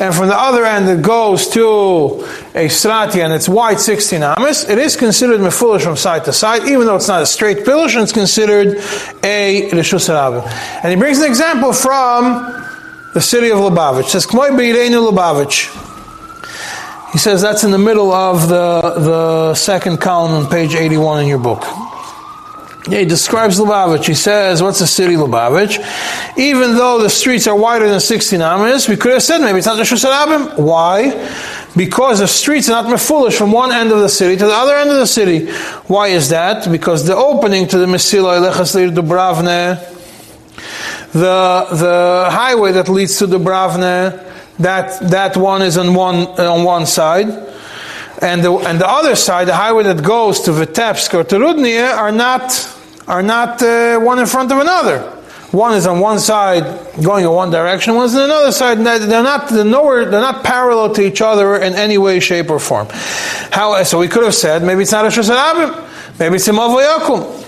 and 0.00 0.14
from 0.14 0.28
the 0.28 0.38
other 0.38 0.64
end 0.64 0.88
it 0.88 1.02
goes 1.02 1.48
to 1.48 2.24
a 2.54 2.68
Strati 2.68 3.24
and 3.24 3.32
it's 3.32 3.48
wide 3.48 3.80
16 3.80 4.22
amas, 4.22 4.70
it 4.70 4.78
is 4.78 4.94
considered 4.94 5.40
mefulish 5.40 5.82
from 5.82 5.96
side 5.96 6.24
to 6.26 6.32
side, 6.32 6.68
even 6.68 6.86
though 6.86 6.94
it's 6.94 7.08
not 7.08 7.20
a 7.20 7.26
straight 7.26 7.64
pillar, 7.64 7.88
it's 7.98 8.12
considered 8.12 8.76
a 9.24 9.68
Rishus. 9.72 10.08
And 10.84 10.92
he 10.92 10.96
brings 10.96 11.18
an 11.18 11.26
example 11.26 11.72
from 11.72 12.65
the 13.16 13.22
city 13.22 13.48
of 13.48 13.60
Lubavitch. 13.60 14.04
It 14.04 14.10
says, 14.10 14.26
Lubavitch. 14.26 15.72
He 17.12 17.18
says 17.18 17.40
that's 17.40 17.64
in 17.64 17.70
the 17.70 17.78
middle 17.78 18.12
of 18.12 18.46
the, 18.46 18.82
the 18.82 19.54
second 19.54 20.02
column 20.02 20.32
on 20.32 20.50
page 20.50 20.74
81 20.74 21.22
in 21.22 21.28
your 21.28 21.38
book. 21.38 21.64
He 22.86 23.06
describes 23.06 23.58
Lubavitch. 23.58 24.06
He 24.06 24.12
says, 24.12 24.62
what's 24.62 24.80
the 24.80 24.86
city 24.86 25.14
Lubavitch? 25.14 25.78
Even 26.36 26.74
though 26.74 27.02
the 27.02 27.08
streets 27.08 27.46
are 27.46 27.56
wider 27.56 27.88
than 27.88 28.00
16 28.00 28.38
amas, 28.42 28.86
we 28.86 28.98
could 28.98 29.12
have 29.12 29.22
said 29.22 29.38
maybe 29.38 29.56
it's 29.56 29.66
not 29.66 29.76
the 29.76 29.84
Shusarabim. 29.84 30.58
Why? 30.58 31.12
Because 31.74 32.18
the 32.18 32.28
streets 32.28 32.68
are 32.68 32.82
not 32.82 33.00
foolish 33.00 33.34
from 33.34 33.50
one 33.50 33.72
end 33.72 33.92
of 33.92 34.00
the 34.00 34.10
city 34.10 34.36
to 34.36 34.44
the 34.44 34.52
other 34.52 34.76
end 34.76 34.90
of 34.90 34.96
the 34.96 35.06
city. 35.06 35.50
Why 35.86 36.08
is 36.08 36.28
that? 36.28 36.70
Because 36.70 37.06
the 37.06 37.16
opening 37.16 37.66
to 37.68 37.78
the 37.78 37.86
Mesila 37.86 38.52
Elechas 38.52 38.94
Dubravne, 38.94 39.95
the, 41.16 41.66
the 41.72 42.28
highway 42.30 42.72
that 42.72 42.88
leads 42.88 43.18
to 43.18 43.26
Dubravne, 43.26 44.22
that, 44.58 45.10
that 45.10 45.36
one 45.36 45.62
is 45.62 45.78
on 45.78 45.94
one, 45.94 46.26
on 46.38 46.64
one 46.64 46.86
side. 46.86 47.28
And 48.20 48.42
the, 48.42 48.52
and 48.52 48.80
the 48.80 48.88
other 48.88 49.14
side, 49.14 49.48
the 49.48 49.54
highway 49.54 49.84
that 49.84 50.02
goes 50.02 50.40
to 50.42 50.50
Vitebsk 50.50 51.14
or 51.14 51.24
to 51.24 51.36
Rudnia, 51.36 51.96
are 51.96 52.12
not, 52.12 52.42
are 53.06 53.22
not 53.22 53.62
uh, 53.62 53.98
one 54.00 54.18
in 54.18 54.26
front 54.26 54.52
of 54.52 54.58
another. 54.58 55.12
One 55.52 55.74
is 55.74 55.86
on 55.86 56.00
one 56.00 56.18
side 56.18 56.64
going 57.02 57.24
in 57.24 57.30
one 57.30 57.50
direction, 57.50 57.94
one 57.94 58.06
is 58.06 58.14
on 58.14 58.24
another 58.24 58.52
side. 58.52 58.78
They're 58.78 59.22
not, 59.22 59.48
they're 59.48 59.64
nowhere, 59.64 60.04
they're 60.04 60.20
not 60.20 60.44
parallel 60.44 60.94
to 60.94 61.02
each 61.02 61.22
other 61.22 61.56
in 61.56 61.74
any 61.74 61.98
way, 61.98 62.20
shape, 62.20 62.50
or 62.50 62.58
form. 62.58 62.88
How, 62.90 63.82
so 63.84 63.98
we 63.98 64.08
could 64.08 64.24
have 64.24 64.34
said, 64.34 64.62
maybe 64.62 64.82
it's 64.82 64.92
not 64.92 65.06
a 65.06 65.08
Shosarabim, 65.08 66.18
maybe 66.18 66.36
it's 66.36 66.48
a 66.48 66.52
Mavoyakum. 66.52 67.44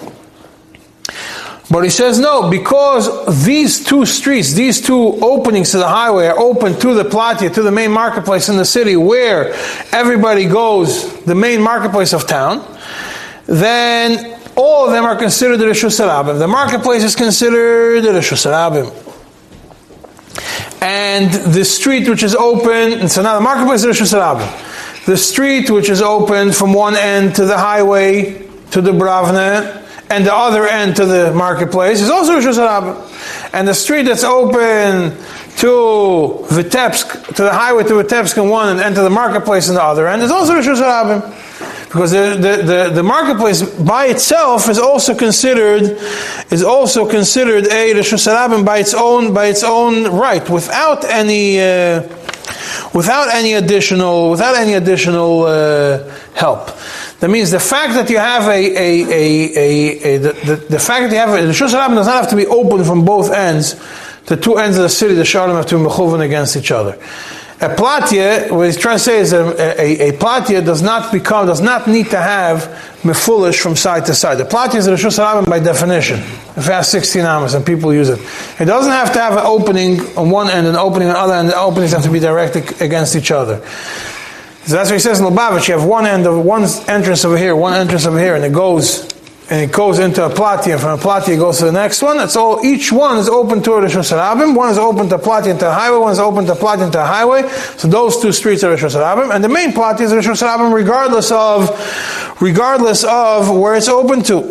But 1.70 1.84
he 1.84 1.90
says 1.90 2.18
no, 2.18 2.48
because 2.48 3.44
these 3.44 3.84
two 3.84 4.06
streets, 4.06 4.54
these 4.54 4.80
two 4.80 5.18
openings 5.20 5.72
to 5.72 5.78
the 5.78 5.88
highway 5.88 6.26
are 6.26 6.38
open 6.38 6.78
to 6.80 6.94
the 6.94 7.04
platia, 7.04 7.50
to 7.50 7.62
the 7.62 7.70
main 7.70 7.90
marketplace 7.90 8.48
in 8.48 8.56
the 8.56 8.64
city 8.64 8.96
where 8.96 9.52
everybody 9.92 10.46
goes, 10.46 11.22
the 11.24 11.34
main 11.34 11.60
marketplace 11.60 12.14
of 12.14 12.26
town, 12.26 12.64
then 13.46 14.38
all 14.56 14.86
of 14.86 14.92
them 14.92 15.04
are 15.04 15.16
considered 15.16 15.58
the 15.58 15.66
Rishus 15.66 16.00
Harabim. 16.00 16.38
The 16.38 16.48
marketplace 16.48 17.04
is 17.04 17.14
considered 17.14 18.02
the 18.02 18.10
Rishus 18.10 18.46
Harabim. 18.46 18.90
And 20.80 21.30
the 21.52 21.66
street 21.66 22.08
which 22.08 22.22
is 22.22 22.34
open, 22.34 23.08
so 23.08 23.22
now 23.22 23.34
the 23.34 23.42
marketplace 23.42 23.84
is 23.84 24.00
Rishus. 24.00 25.04
The 25.04 25.16
street 25.18 25.70
which 25.70 25.90
is 25.90 26.00
open 26.00 26.52
from 26.52 26.72
one 26.72 26.96
end 26.96 27.36
to 27.36 27.44
the 27.44 27.58
highway, 27.58 28.46
to 28.70 28.80
Dubravne, 28.82 29.77
and 30.10 30.24
the 30.24 30.34
other 30.34 30.66
end 30.66 30.96
to 30.96 31.06
the 31.06 31.32
marketplace 31.32 32.00
is 32.00 32.10
also 32.10 32.38
Rishus 32.38 32.58
Harabim. 32.58 33.52
And 33.52 33.68
the 33.68 33.74
street 33.74 34.04
that's 34.04 34.24
open 34.24 35.16
to 35.58 36.46
Vitebsk, 36.48 37.34
to 37.34 37.42
the 37.42 37.52
highway 37.52 37.82
to 37.84 37.94
Vitebsk 37.94 38.42
in 38.42 38.48
one 38.48 38.78
and 38.80 38.94
to 38.94 39.02
the 39.02 39.10
marketplace 39.10 39.68
in 39.68 39.74
the 39.74 39.82
other 39.82 40.06
end 40.08 40.22
is 40.22 40.30
also 40.30 40.54
Rishus 40.54 40.80
Harabim. 40.80 41.46
Because 41.86 42.10
the, 42.10 42.36
the, 42.38 42.62
the, 42.62 42.90
the, 42.96 43.02
marketplace 43.02 43.62
by 43.62 44.06
itself 44.06 44.68
is 44.68 44.78
also 44.78 45.14
considered 45.14 45.98
is 46.50 46.62
also 46.62 47.08
considered 47.08 47.64
a 47.64 47.94
Rishus 47.94 48.26
Harabim 48.26 48.64
by 48.64 48.78
its 48.78 48.92
own 48.92 49.32
by 49.32 49.46
its 49.46 49.64
own 49.64 50.04
right, 50.14 50.48
without 50.50 51.04
any 51.04 51.58
uh, 51.58 52.02
without 52.92 53.32
any 53.32 53.54
additional 53.54 54.30
without 54.30 54.54
any 54.54 54.74
additional 54.74 55.44
uh, 55.44 56.14
help. 56.34 56.70
That 57.20 57.30
means 57.30 57.50
the 57.50 57.58
fact 57.58 57.94
that 57.94 58.08
you 58.10 58.18
have 58.18 58.46
a, 58.46 58.52
a, 58.52 59.02
a, 59.10 60.14
a, 60.14 60.18
the, 60.18 60.32
the, 60.32 60.56
the, 60.56 60.78
fact 60.78 61.02
that 61.02 61.10
you 61.10 61.18
have 61.18 61.30
a, 61.30 61.46
the 61.46 61.52
Shus 61.52 61.72
does 61.72 61.72
not 61.72 62.06
have 62.06 62.30
to 62.30 62.36
be 62.36 62.46
open 62.46 62.84
from 62.84 63.04
both 63.04 63.32
ends. 63.32 63.74
The 64.26 64.36
two 64.36 64.56
ends 64.56 64.76
of 64.76 64.84
the 64.84 64.88
city, 64.88 65.14
the 65.14 65.24
Shalom 65.24 65.56
have 65.56 65.66
to 65.66 65.78
be 65.78 65.84
mechuven 65.84 66.24
against 66.24 66.56
each 66.56 66.70
other. 66.70 66.92
A 67.60 67.74
platia, 67.74 68.54
what 68.54 68.66
he's 68.66 68.76
trying 68.76 68.98
to 68.98 69.02
say 69.02 69.18
is 69.18 69.32
a, 69.32 69.42
a, 69.80 70.10
a 70.10 70.12
platia 70.12 70.64
does 70.64 70.80
not 70.80 71.10
become, 71.10 71.48
does 71.48 71.60
not 71.60 71.88
need 71.88 72.08
to 72.10 72.18
have 72.18 72.62
mefulish 73.02 73.60
from 73.60 73.74
side 73.74 74.06
to 74.06 74.14
side. 74.14 74.38
The 74.38 74.44
platia 74.44 74.76
is 74.76 74.86
a 74.86 74.92
Rishus 74.92 75.44
by 75.44 75.58
definition. 75.58 76.20
If 76.20 76.58
it 76.58 76.72
has 76.72 76.88
16 76.88 77.24
amas 77.24 77.54
and 77.54 77.66
people 77.66 77.92
use 77.92 78.10
it. 78.10 78.20
It 78.60 78.66
doesn't 78.66 78.92
have 78.92 79.12
to 79.14 79.18
have 79.18 79.32
an 79.32 79.44
opening 79.44 79.98
on 80.16 80.30
one 80.30 80.50
end 80.50 80.68
and 80.68 80.76
an 80.76 80.82
opening 80.82 81.08
on 81.08 81.14
the 81.14 81.20
other 81.20 81.34
end. 81.34 81.48
The 81.48 81.58
openings 81.58 81.90
have 81.92 82.04
to 82.04 82.12
be 82.12 82.20
directed 82.20 82.80
against 82.80 83.16
each 83.16 83.32
other. 83.32 83.60
So 84.68 84.74
that's 84.74 84.90
what 84.90 84.96
he 84.96 85.00
says 85.00 85.18
in 85.18 85.24
Lubavitch. 85.24 85.66
You 85.66 85.78
have 85.78 85.88
one 85.88 86.04
end 86.04 86.26
of 86.26 86.44
one 86.44 86.62
entrance 86.88 87.24
over 87.24 87.38
here, 87.38 87.56
one 87.56 87.72
entrance 87.72 88.04
over 88.04 88.20
here, 88.20 88.34
and 88.34 88.44
it 88.44 88.52
goes 88.52 89.00
and 89.48 89.62
it 89.62 89.72
goes 89.72 89.98
into 89.98 90.26
a 90.26 90.28
platia, 90.28 90.72
and 90.72 90.80
from 90.82 90.98
a 90.98 91.02
platia 91.02 91.32
it 91.32 91.38
goes 91.38 91.56
to 91.60 91.64
the 91.64 91.72
next 91.72 92.02
one. 92.02 92.20
It's 92.20 92.36
all 92.36 92.62
each 92.62 92.92
one 92.92 93.16
is 93.16 93.30
open 93.30 93.62
to 93.62 93.72
a 93.72 93.80
Rishus 93.80 94.54
One 94.54 94.68
is 94.68 94.76
open 94.76 95.08
to 95.08 95.18
platia 95.18 95.52
into 95.52 95.66
a 95.66 95.72
highway, 95.72 95.96
one 95.96 96.12
is 96.12 96.18
open 96.18 96.44
to 96.44 96.54
platia 96.54 96.84
into 96.84 97.00
a 97.00 97.06
highway. 97.06 97.48
So 97.78 97.88
those 97.88 98.20
two 98.20 98.30
streets 98.30 98.62
are 98.62 98.76
Rishus 98.76 98.94
Harabim, 98.94 99.34
and 99.34 99.42
the 99.42 99.48
main 99.48 99.72
platia 99.72 100.02
is 100.02 100.12
Rishus 100.12 100.46
Harabim 100.46 100.74
regardless 100.74 101.32
of 101.32 102.42
regardless 102.42 103.04
of 103.04 103.48
where 103.48 103.74
it's 103.74 103.88
open 103.88 104.22
to. 104.24 104.42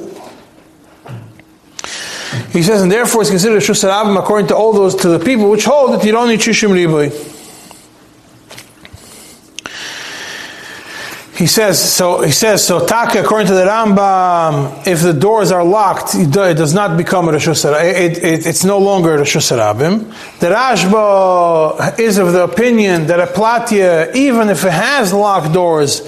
He 2.49 2.63
says, 2.63 2.81
and 2.81 2.91
therefore 2.91 3.21
it's 3.21 3.29
considered 3.29 3.61
Rishus 3.61 3.87
Harabim 3.87 4.17
according 4.17 4.47
to 4.47 4.55
all 4.55 4.73
those 4.73 4.95
to 4.95 5.09
the 5.09 5.23
people 5.23 5.51
which 5.51 5.65
hold 5.65 5.93
that 5.93 6.03
you 6.03 6.11
don't 6.11 6.27
need 6.27 6.39
Shishim 6.39 6.71
Ribui. 6.71 7.35
He 11.37 11.45
says 11.45 11.77
so. 11.93 12.21
He 12.21 12.31
says 12.31 12.65
so. 12.65 12.83
Taka, 12.83 13.21
according 13.21 13.45
to 13.47 13.53
the 13.53 13.65
Rambam, 13.65 14.87
if 14.87 15.03
the 15.03 15.13
doors 15.13 15.51
are 15.51 15.63
locked, 15.63 16.15
it 16.15 16.31
does 16.31 16.73
not 16.73 16.97
become 16.97 17.29
a. 17.29 17.39
Har- 17.39 17.85
It, 17.85 18.17
it, 18.17 18.47
it's 18.47 18.63
no 18.63 18.79
longer 18.79 19.13
a 19.13 19.19
reshus 19.19 19.51
harabim. 19.55 20.05
The 20.39 20.47
Rashba 20.47 21.99
is 21.99 22.17
of 22.17 22.33
the 22.33 22.43
opinion 22.43 23.05
that 23.07 23.19
a 23.19 23.27
platya, 23.27 24.15
even 24.15 24.49
if 24.49 24.65
it 24.65 24.71
has 24.71 25.13
locked 25.13 25.53
doors, 25.53 26.01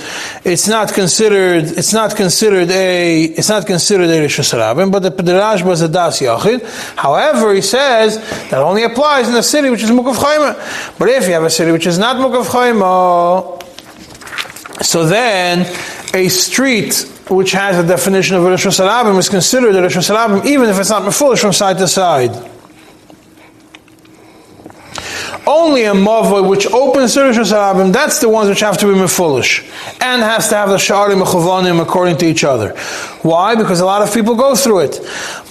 it's 0.43 0.67
not 0.67 0.93
considered. 0.93 1.77
It's 1.77 1.93
not 1.93 2.15
considered 2.15 2.71
a. 2.71 3.25
It's 3.25 3.49
not 3.49 3.67
considered 3.67 4.09
a 4.09 4.25
reshus 4.25 4.51
harabim. 4.51 4.91
But 4.91 5.01
the, 5.03 5.11
the 5.11 5.33
Rashba 5.33 5.71
is 5.73 5.81
a 5.81 5.89
das 5.89 6.21
yachid. 6.21 6.65
However, 6.95 7.53
he 7.53 7.61
says 7.61 8.17
that 8.49 8.61
only 8.63 8.81
applies 8.81 9.29
in 9.29 9.35
a 9.35 9.43
city 9.43 9.69
which 9.69 9.83
is 9.83 9.91
mukav. 9.91 10.17
But 10.97 11.09
if 11.09 11.27
you 11.27 11.33
have 11.33 11.43
a 11.43 11.51
city 11.51 11.71
which 11.71 11.85
is 11.85 11.99
not 11.99 12.15
mukav. 12.15 13.58
So 14.81 15.05
then, 15.05 15.65
a 16.13 16.27
street 16.29 17.05
which 17.29 17.51
has 17.51 17.77
a 17.77 17.87
definition 17.87 18.35
of 18.37 18.43
Rishus 18.43 18.79
Harabim 18.79 19.17
is 19.19 19.29
considered 19.29 19.75
a 19.75 19.81
Rishus 19.81 20.09
Harabim 20.09 20.45
even 20.45 20.69
if 20.69 20.79
it's 20.79 20.89
not 20.89 21.13
foolish 21.13 21.41
from 21.41 21.53
side 21.53 21.77
to 21.77 21.87
side. 21.87 22.31
Only 25.45 25.83
a 25.83 25.93
mava 25.93 26.47
which 26.47 26.67
opens 26.67 27.13
to 27.13 27.21
Rishus 27.21 27.51
Harabim, 27.51 27.91
that's 27.91 28.19
the 28.19 28.29
ones 28.29 28.49
which 28.49 28.61
have 28.61 28.77
to 28.79 28.85
be 28.85 28.99
mefulish 28.99 29.63
and 30.01 30.21
has 30.21 30.49
to 30.49 30.55
have 30.55 30.69
the 30.69 30.77
sha'arim 30.77 31.23
mechavanim 31.23 31.81
according 31.81 32.17
to 32.17 32.25
each 32.25 32.43
other. 32.43 32.75
Why? 33.21 33.55
Because 33.55 33.79
a 33.79 33.85
lot 33.85 34.01
of 34.01 34.13
people 34.13 34.35
go 34.35 34.55
through 34.55 34.79
it. 34.79 34.99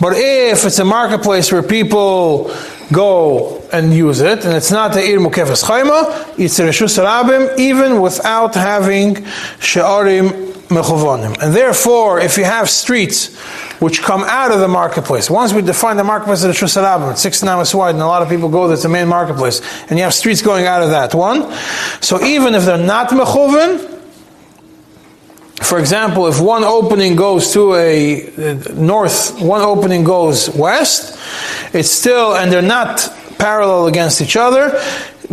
But 0.01 0.15
if 0.17 0.65
it's 0.65 0.79
a 0.79 0.85
marketplace 0.85 1.53
where 1.53 1.63
people 1.63 2.51
go 2.93 3.63
and 3.73 3.93
use 3.93 4.21
it, 4.21 4.45
and 4.45 4.57
it's 4.57 4.71
not 4.71 4.97
a 4.97 5.01
ir 5.01 5.19
mukefes 5.19 5.65
chayma, 5.65 6.39
it's 6.39 6.59
a 6.59 6.65
reshus 6.65 7.03
rabim, 7.03 7.59
even 7.59 8.01
without 8.01 8.55
having 8.55 9.15
sha'arim 9.61 10.31
mechavanim. 10.69 11.43
And 11.43 11.55
therefore, 11.55 12.21
if 12.21 12.37
you 12.37 12.45
have 12.45 12.71
streets 12.71 13.37
which 13.81 14.03
come 14.03 14.25
out 14.25 14.51
of 14.51 14.61
the 14.61 14.69
marketplace, 14.69 15.31
once 15.31 15.53
we 15.53 15.63
define 15.63 15.97
the 15.97 16.05
marketplace 16.05 16.45
as 16.45 16.57
reshus 16.57 16.83
rabim, 16.83 17.13
it's 17.13 17.21
six 17.21 17.43
wide, 17.43 17.95
and 17.95 18.03
a 18.03 18.07
lot 18.07 18.23
of 18.23 18.29
people 18.29 18.49
go, 18.49 18.69
that's 18.69 18.83
the 18.83 18.89
main 18.89 19.09
marketplace, 19.09 19.61
and 19.89 19.99
you 19.99 20.05
have 20.05 20.15
streets 20.15 20.43
going 20.43 20.67
out 20.67 20.83
of 20.83 20.91
that 20.91 21.15
one. 21.15 21.53
So 22.01 22.23
even 22.25 22.55
if 22.55 22.65
they're 22.65 22.79
not 22.79 23.11
mechuvan, 23.11 23.98
for 25.63 25.79
example, 25.79 26.29
if 26.29 26.41
one 26.41 26.65
opening 26.65 27.17
goes 27.17 27.53
to 27.53 27.75
a 27.75 28.29
uh, 28.29 28.55
north, 28.75 29.41
one 29.41 29.61
opening 29.61 30.05
goes 30.05 30.49
west, 30.51 31.19
it's 31.75 31.91
still, 31.91 32.37
and 32.37 32.53
they're 32.53 32.63
not 32.63 33.13
parallel 33.39 33.87
against 33.87 34.21
each 34.21 34.37
other, 34.37 34.81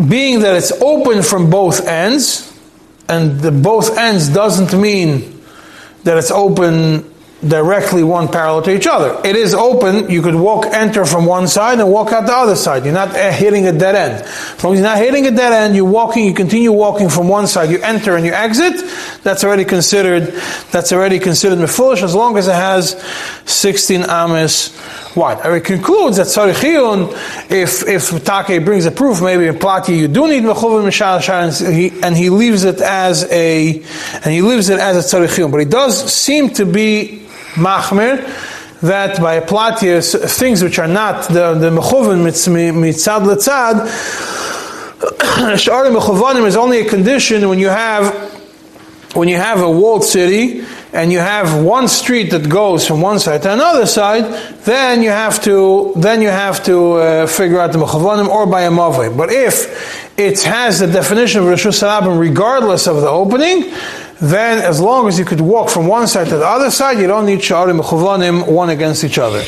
being 0.09 0.39
that 0.41 0.55
it's 0.55 0.71
open 0.81 1.21
from 1.21 1.49
both 1.49 1.87
ends, 1.87 2.51
and 3.07 3.39
the 3.39 3.51
both 3.51 3.97
ends 3.97 4.29
doesn't 4.29 4.79
mean 4.79 5.43
that 6.03 6.17
it's 6.17 6.31
open 6.31 7.09
directly 7.47 8.03
one 8.03 8.27
parallel 8.27 8.63
to 8.63 8.75
each 8.75 8.87
other. 8.87 9.21
It 9.27 9.35
is 9.35 9.53
open, 9.53 10.09
you 10.09 10.21
could 10.21 10.35
walk, 10.35 10.65
enter 10.65 11.05
from 11.05 11.25
one 11.25 11.47
side 11.47 11.79
and 11.79 11.91
walk 11.91 12.11
out 12.11 12.25
the 12.25 12.33
other 12.33 12.55
side. 12.55 12.85
You're 12.85 12.93
not 12.93 13.09
uh, 13.09 13.31
hitting 13.31 13.67
a 13.67 13.71
dead 13.71 13.95
end. 13.95 14.23
As 14.23 14.63
long 14.63 14.73
as 14.73 14.79
you're 14.79 14.89
not 14.89 14.97
hitting 14.97 15.27
a 15.27 15.31
dead 15.31 15.53
end, 15.53 15.75
you're 15.75 15.85
walking, 15.85 16.25
you 16.25 16.33
continue 16.33 16.71
walking 16.71 17.09
from 17.09 17.27
one 17.27 17.47
side, 17.47 17.69
you 17.69 17.79
enter 17.81 18.15
and 18.15 18.25
you 18.25 18.33
exit, 18.33 18.73
that's 19.23 19.43
already 19.43 19.65
considered, 19.65 20.33
that's 20.71 20.91
already 20.91 21.19
considered 21.19 21.59
mefulish 21.59 22.01
as 22.01 22.15
long 22.15 22.37
as 22.37 22.47
it 22.47 22.55
has 22.55 23.01
16 23.45 24.03
ames 24.09 24.77
wide. 25.15 25.39
And 25.45 25.55
it 25.55 25.63
concludes 25.63 26.17
that 26.17 26.27
Sarechiyun, 26.27 27.11
if, 27.51 27.87
if 27.87 28.25
Take 28.25 28.65
brings 28.65 28.85
a 28.85 28.91
proof, 28.91 29.21
maybe 29.21 29.47
in 29.47 29.57
Plati 29.57 29.95
you 29.95 30.07
do 30.07 30.27
need 30.27 30.43
mechuvim 30.43 30.85
mishal 30.85 31.15
and 31.65 31.75
he, 31.75 32.01
and 32.01 32.15
he 32.15 32.29
leaves 32.29 32.63
it 32.63 32.81
as 32.81 33.23
a, 33.31 33.81
and 34.13 34.25
he 34.25 34.41
leaves 34.41 34.69
it 34.69 34.79
as 34.79 35.13
a 35.13 35.17
Sarechiyun. 35.17 35.51
But 35.51 35.59
he 35.59 35.65
does 35.65 36.11
seem 36.11 36.49
to 36.55 36.65
be 36.65 37.25
machmir, 37.55 38.23
that 38.81 39.19
by 39.19 39.39
platius, 39.39 40.15
things 40.37 40.63
which 40.63 40.79
are 40.79 40.87
not 40.87 41.27
the 41.29 41.53
the 41.55 41.69
mechuvin 41.69 42.23
mitzad 42.23 43.25
letzad, 43.25 43.87
shari 45.57 45.89
mechuvanim 45.89 46.45
is 46.45 46.55
only 46.55 46.81
a 46.81 46.85
condition 46.85 47.47
when 47.49 47.59
you 47.59 47.69
have 47.69 48.13
when 49.15 49.29
you 49.29 49.37
have 49.37 49.61
a 49.61 49.69
walled 49.69 50.03
city 50.03 50.65
and 50.91 51.11
you 51.11 51.19
have 51.19 51.63
one 51.63 51.87
street 51.87 52.31
that 52.31 52.49
goes 52.49 52.85
from 52.85 53.01
one 53.01 53.19
side 53.19 53.41
to 53.41 53.51
another 53.51 53.85
side, 53.85 54.25
then 54.63 55.01
you 55.01 55.09
have 55.09 55.41
to 55.43 55.93
then 55.95 56.21
you 56.21 56.27
have 56.27 56.63
to 56.65 56.93
uh, 56.93 57.27
figure 57.27 57.59
out 57.59 57.71
the 57.71 57.77
mechavanim 57.77 58.27
or 58.27 58.45
by 58.45 58.61
a 58.63 58.71
mavoi. 58.71 59.15
But 59.15 59.31
if 59.31 60.17
it 60.17 60.43
has 60.43 60.79
the 60.79 60.87
definition 60.87 61.41
of 61.41 61.47
rishus 61.47 61.81
harabim 61.81 62.19
regardless 62.19 62.87
of 62.87 62.97
the 62.97 63.09
opening, 63.09 63.71
then 64.21 64.63
as 64.63 64.79
long 64.79 65.07
as 65.07 65.19
you 65.19 65.25
could 65.25 65.41
walk 65.41 65.69
from 65.69 65.87
one 65.87 66.07
side 66.07 66.27
to 66.27 66.37
the 66.37 66.47
other 66.47 66.71
side, 66.71 66.99
you 66.99 67.07
don't 67.07 67.25
need 67.25 67.39
sha'arim 67.39 67.81
mechavanim 67.81 68.47
one 68.47 68.69
against 68.69 69.03
each 69.03 69.17
other. 69.17 69.43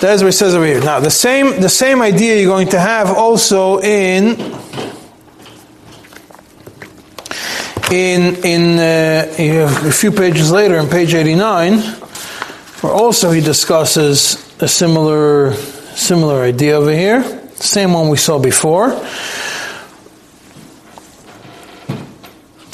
That's 0.00 0.22
what 0.22 0.28
it 0.28 0.32
says 0.32 0.54
over 0.54 0.64
here. 0.64 0.80
Now 0.80 0.98
the 0.98 1.10
same 1.10 1.60
the 1.60 1.68
same 1.68 2.00
idea 2.00 2.36
you're 2.36 2.50
going 2.50 2.68
to 2.68 2.80
have 2.80 3.10
also 3.10 3.80
in 3.80 4.30
in 7.92 8.36
in, 8.44 8.78
uh, 8.78 9.88
a 9.88 9.92
few 9.92 10.10
pages 10.10 10.50
later, 10.50 10.76
in 10.76 10.88
page 10.88 11.12
89, 11.12 11.78
where 12.80 12.92
also 12.92 13.30
he 13.30 13.40
discusses 13.40 14.36
a 14.62 14.68
similar 14.68 15.52
similar 15.54 16.42
idea 16.42 16.76
over 16.76 16.92
here, 16.92 17.22
same 17.56 17.92
one 17.92 18.08
we 18.08 18.16
saw 18.16 18.38
before. 18.38 18.88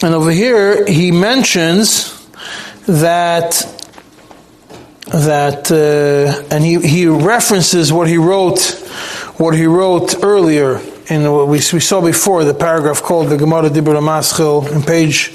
And 0.02 0.14
over 0.14 0.30
here, 0.30 0.84
he 0.86 1.10
mentions 1.10 2.12
that 2.86 3.72
that 5.06 5.70
uh, 5.70 6.54
and 6.54 6.64
he, 6.64 6.80
he 6.80 7.06
references 7.06 7.92
what 7.92 8.08
he 8.08 8.18
wrote 8.18 8.60
what 9.38 9.54
he 9.54 9.66
wrote 9.66 10.22
earlier 10.22 10.80
in 11.08 11.30
what 11.30 11.46
we, 11.46 11.58
we 11.72 11.80
saw 11.80 12.00
before 12.00 12.44
the 12.44 12.54
paragraph 12.54 13.02
called 13.02 13.28
the 13.28 13.36
Gemara 13.36 13.70
Dibur 13.70 14.00
Maschil 14.00 14.70
in 14.72 14.82
page 14.82 15.32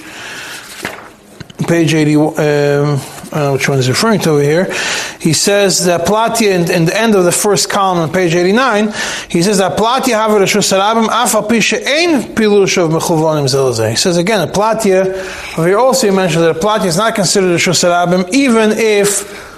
page 1.67 1.93
80 1.93 2.15
um, 2.15 3.01
Which 3.31 3.69
one 3.69 3.77
he's 3.77 3.87
referring 3.87 4.19
to 4.21 4.31
over 4.31 4.41
here. 4.41 4.65
He 5.19 5.31
says 5.31 5.85
that 5.85 6.05
Platia, 6.05 6.53
in, 6.53 6.69
in, 6.69 6.85
the 6.85 6.99
end 6.99 7.15
of 7.15 7.23
the 7.23 7.31
first 7.31 7.69
column 7.69 7.99
on 7.99 8.11
page 8.11 8.35
89, 8.35 8.91
he 9.29 9.41
says 9.41 9.59
that 9.59 9.77
Platia 9.77 10.15
have 10.15 10.31
Rishus 10.31 10.77
Harabim 10.77 11.07
afa 11.07 11.41
pisha 11.41 11.77
ein 11.77 12.35
pilush 12.35 12.77
of 12.77 12.91
mechuvonim 12.91 13.45
zelazeh. 13.45 13.91
He 13.91 13.95
says 13.95 14.17
again, 14.17 14.41
a 14.41 15.63
here 15.63 15.77
also 15.77 16.09
he 16.09 16.15
mentions 16.15 16.41
that 16.41 16.57
a 16.57 16.59
Platia 16.59 16.87
is 16.87 16.97
not 16.97 17.15
considered 17.15 17.57
Rishus 17.57 17.83
Harabim 17.83 18.27
even 18.33 18.71
if 18.71 19.49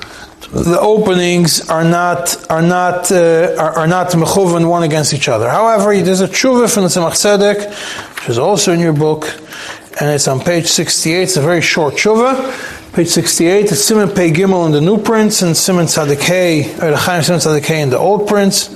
the 0.52 0.80
openings 0.80 1.68
are 1.68 1.84
not 1.84 2.52
are 2.52 2.62
not 2.62 3.12
uh, 3.12 3.56
are, 3.58 3.72
are 3.72 3.88
not 3.88 4.10
mechuvan 4.10 4.70
one 4.70 4.84
against 4.84 5.16
each 5.16 5.28
other. 5.28 5.50
However, 5.50 6.00
there's 6.00 6.22
a 6.22 6.28
tshuva 6.28 6.72
from 6.72 6.84
the 6.84 6.90
Tzemach 6.90 7.14
Tzedek, 7.14 8.16
which 8.20 8.30
is 8.30 8.38
also 8.38 8.72
in 8.72 8.80
your 8.80 8.94
book, 8.94 9.26
and 10.00 10.12
it's 10.12 10.28
on 10.28 10.40
page 10.40 10.68
68. 10.68 11.24
It's 11.24 11.38
a 11.38 11.42
very 11.42 11.62
short 11.62 11.96
tshuva. 11.96 12.82
Page 12.94 13.08
68, 13.08 13.72
it's 13.72 13.84
Simon 13.84 14.10
Pei 14.10 14.30
Gimel 14.30 14.68
in 14.68 14.72
the 14.72 14.80
new 14.80 15.00
prints, 15.00 15.42
and 15.42 15.58
Simon 15.58 15.88
Tzadikei, 15.88 16.80
or 16.80 16.92
the 16.92 16.98
Chaim 16.98 17.24
Simon 17.24 17.40
Tzadikei 17.40 17.82
in 17.82 17.90
the 17.90 17.98
old 17.98 18.28
prints. 18.28 18.68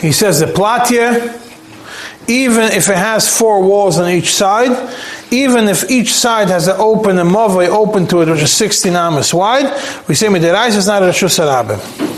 He 0.00 0.10
says 0.10 0.40
the 0.40 0.46
platya, 0.46 1.40
even 2.28 2.64
if 2.64 2.88
it 2.88 2.96
has 2.96 3.32
four 3.32 3.62
walls 3.62 4.00
on 4.00 4.10
each 4.10 4.34
side, 4.34 4.72
even 5.30 5.68
if 5.68 5.88
each 5.88 6.12
side 6.12 6.48
has 6.48 6.66
an 6.66 6.74
open, 6.80 7.16
a 7.16 7.22
mavoi 7.22 7.68
open 7.68 8.08
to 8.08 8.22
it, 8.22 8.28
which 8.28 8.42
is 8.42 8.52
16 8.52 8.92
amas 8.96 9.32
wide, 9.32 9.66
we 10.08 10.16
say 10.16 10.26
Midirais 10.26 10.76
is 10.76 10.88
not 10.88 11.04
a 11.04 11.06
Rishus. 11.06 12.17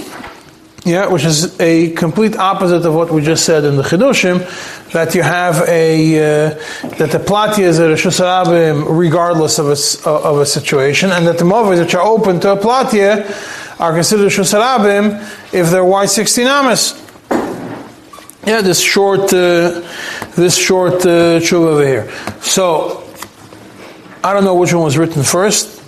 Yeah, 0.84 1.08
which 1.08 1.26
is 1.26 1.60
a 1.60 1.90
complete 1.90 2.36
opposite 2.36 2.86
of 2.86 2.94
what 2.94 3.10
we 3.10 3.20
just 3.20 3.44
said 3.44 3.64
in 3.64 3.76
the 3.76 3.82
Chidushim, 3.82 4.38
that 4.92 5.14
you 5.14 5.22
have 5.22 5.68
a, 5.68 6.16
uh, 6.16 6.88
that 6.96 7.10
the 7.10 7.18
Plati 7.18 7.62
is 7.62 7.78
a 7.78 7.82
Rishus 7.82 8.18
Harabim 8.18 8.86
regardless 8.88 9.58
of 9.58 9.66
a, 9.66 10.10
of 10.10 10.38
a 10.38 10.46
situation, 10.46 11.10
and 11.10 11.26
that 11.26 11.36
the 11.36 11.44
mavoi 11.44 11.78
which 11.78 11.94
are 11.94 12.02
open 12.02 12.40
to 12.40 12.52
a 12.52 12.56
Platia 12.56 13.26
are 13.78 13.92
considered 13.92 14.30
Rishus 14.30 14.54
Harabim 14.54 15.20
if 15.52 15.70
they're 15.70 15.84
wide 15.84 16.08
16 16.08 16.46
amas. 16.46 16.96
Yeah, 18.46 18.62
this 18.62 18.80
short, 18.80 19.34
uh, 19.34 19.86
this 20.34 20.56
short 20.56 21.04
uh, 21.04 21.40
over 21.52 21.86
here. 21.86 22.10
So, 22.40 23.06
I 24.24 24.32
don't 24.32 24.44
know 24.44 24.54
which 24.54 24.72
one 24.72 24.84
was 24.84 24.96
written 24.96 25.22
first. 25.24 25.79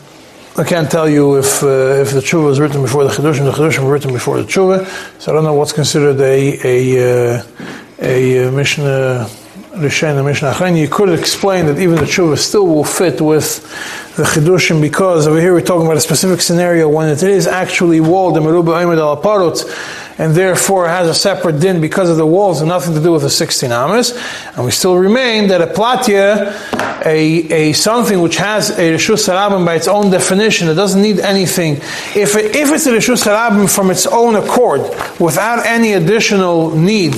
I 0.55 0.65
can't 0.65 0.91
tell 0.91 1.09
you 1.09 1.39
if 1.39 1.63
uh, 1.63 2.03
if 2.03 2.11
the 2.13 2.21
tshuva 2.21 2.45
was 2.45 2.61
written 2.61 2.83
before 2.83 3.05
the 3.05 3.11
chidushim. 3.11 3.45
The 3.45 3.53
chidushim 3.53 3.85
were 3.85 3.93
written 3.93 4.13
before 4.13 4.37
the 4.37 4.47
tshuva, 4.47 4.87
so 5.19 5.33
I 5.33 5.35
don't 5.35 5.45
know 5.45 5.55
what's 5.55 5.73
considered 5.73 6.21
a 6.21 6.59
a 6.63 7.39
uh, 7.39 7.43
a, 7.99 8.49
a 8.49 8.53
mishnah 8.53 9.31
Rishain 9.73 10.19
and 10.19 10.27
Mishnah 10.27 10.53
Achrein, 10.53 10.79
you 10.79 10.87
could 10.87 11.09
explain 11.19 11.65
that 11.65 11.79
even 11.79 11.97
the 11.97 12.03
tshuva 12.03 12.37
still 12.37 12.67
will 12.67 12.85
fit 12.85 13.23
with 13.23 13.63
the 14.17 14.23
chidushim 14.23 14.83
because 14.83 15.27
over 15.27 15.41
here 15.41 15.55
we're 15.55 15.63
talking 15.63 15.87
about 15.87 15.97
a 15.97 16.01
specific 16.03 16.43
scenario 16.43 16.91
when 16.91 17.09
it 17.09 17.23
is 17.23 17.47
actually 17.47 17.99
walled, 17.99 18.37
the 18.37 18.41
meruba 18.41 18.67
oimed 18.67 18.99
al 18.99 19.17
aparot, 19.17 19.65
and 20.19 20.35
therefore 20.35 20.89
has 20.89 21.09
a 21.09 21.15
separate 21.15 21.59
din 21.59 21.81
because 21.81 22.11
of 22.11 22.19
the 22.19 22.27
walls 22.27 22.61
and 22.61 22.69
nothing 22.69 22.93
to 22.93 23.03
do 23.03 23.13
with 23.13 23.23
the 23.23 23.31
16 23.31 23.73
amas. 23.73 24.13
And 24.57 24.67
we 24.67 24.73
still 24.73 24.99
remain 24.99 25.49
that 25.49 25.63
a 25.63 25.69
platya, 25.69 26.53
a, 27.07 27.71
a 27.71 27.73
something 27.73 28.21
which 28.21 28.37
has 28.37 28.69
a 28.79 28.93
reshus 28.93 29.27
harabim 29.27 29.65
by 29.65 29.77
its 29.77 29.89
own 29.89 30.11
definition, 30.11 30.69
it 30.69 30.75
doesn't 30.75 31.01
need 31.01 31.19
anything. 31.19 31.77
If, 32.15 32.37
it, 32.37 32.55
if 32.55 32.71
it's 32.71 32.85
a 32.85 32.93
reshus 32.93 33.25
harabim 33.25 33.75
from 33.75 33.91
its 33.91 34.07
own 34.07 34.35
accord, 34.37 34.83
without 35.19 35.65
any 35.65 35.95
additional 35.95 36.77
need, 36.77 37.15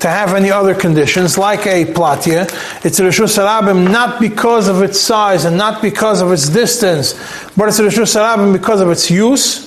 to 0.00 0.08
have 0.08 0.34
any 0.34 0.50
other 0.50 0.74
conditions, 0.74 1.38
like 1.38 1.66
a 1.66 1.84
platya. 1.86 2.44
It's 2.84 3.00
a 3.00 3.02
Rishus 3.02 3.38
Harabim 3.38 3.90
not 3.90 4.20
because 4.20 4.68
of 4.68 4.82
its 4.82 5.00
size 5.00 5.44
and 5.44 5.56
not 5.56 5.80
because 5.80 6.20
of 6.20 6.32
its 6.32 6.48
distance, 6.48 7.14
but 7.56 7.68
it's 7.68 7.78
a 7.78 7.82
Rishus 7.84 8.14
Harabim 8.14 8.52
because 8.52 8.80
of 8.80 8.90
its 8.90 9.10
use. 9.10 9.66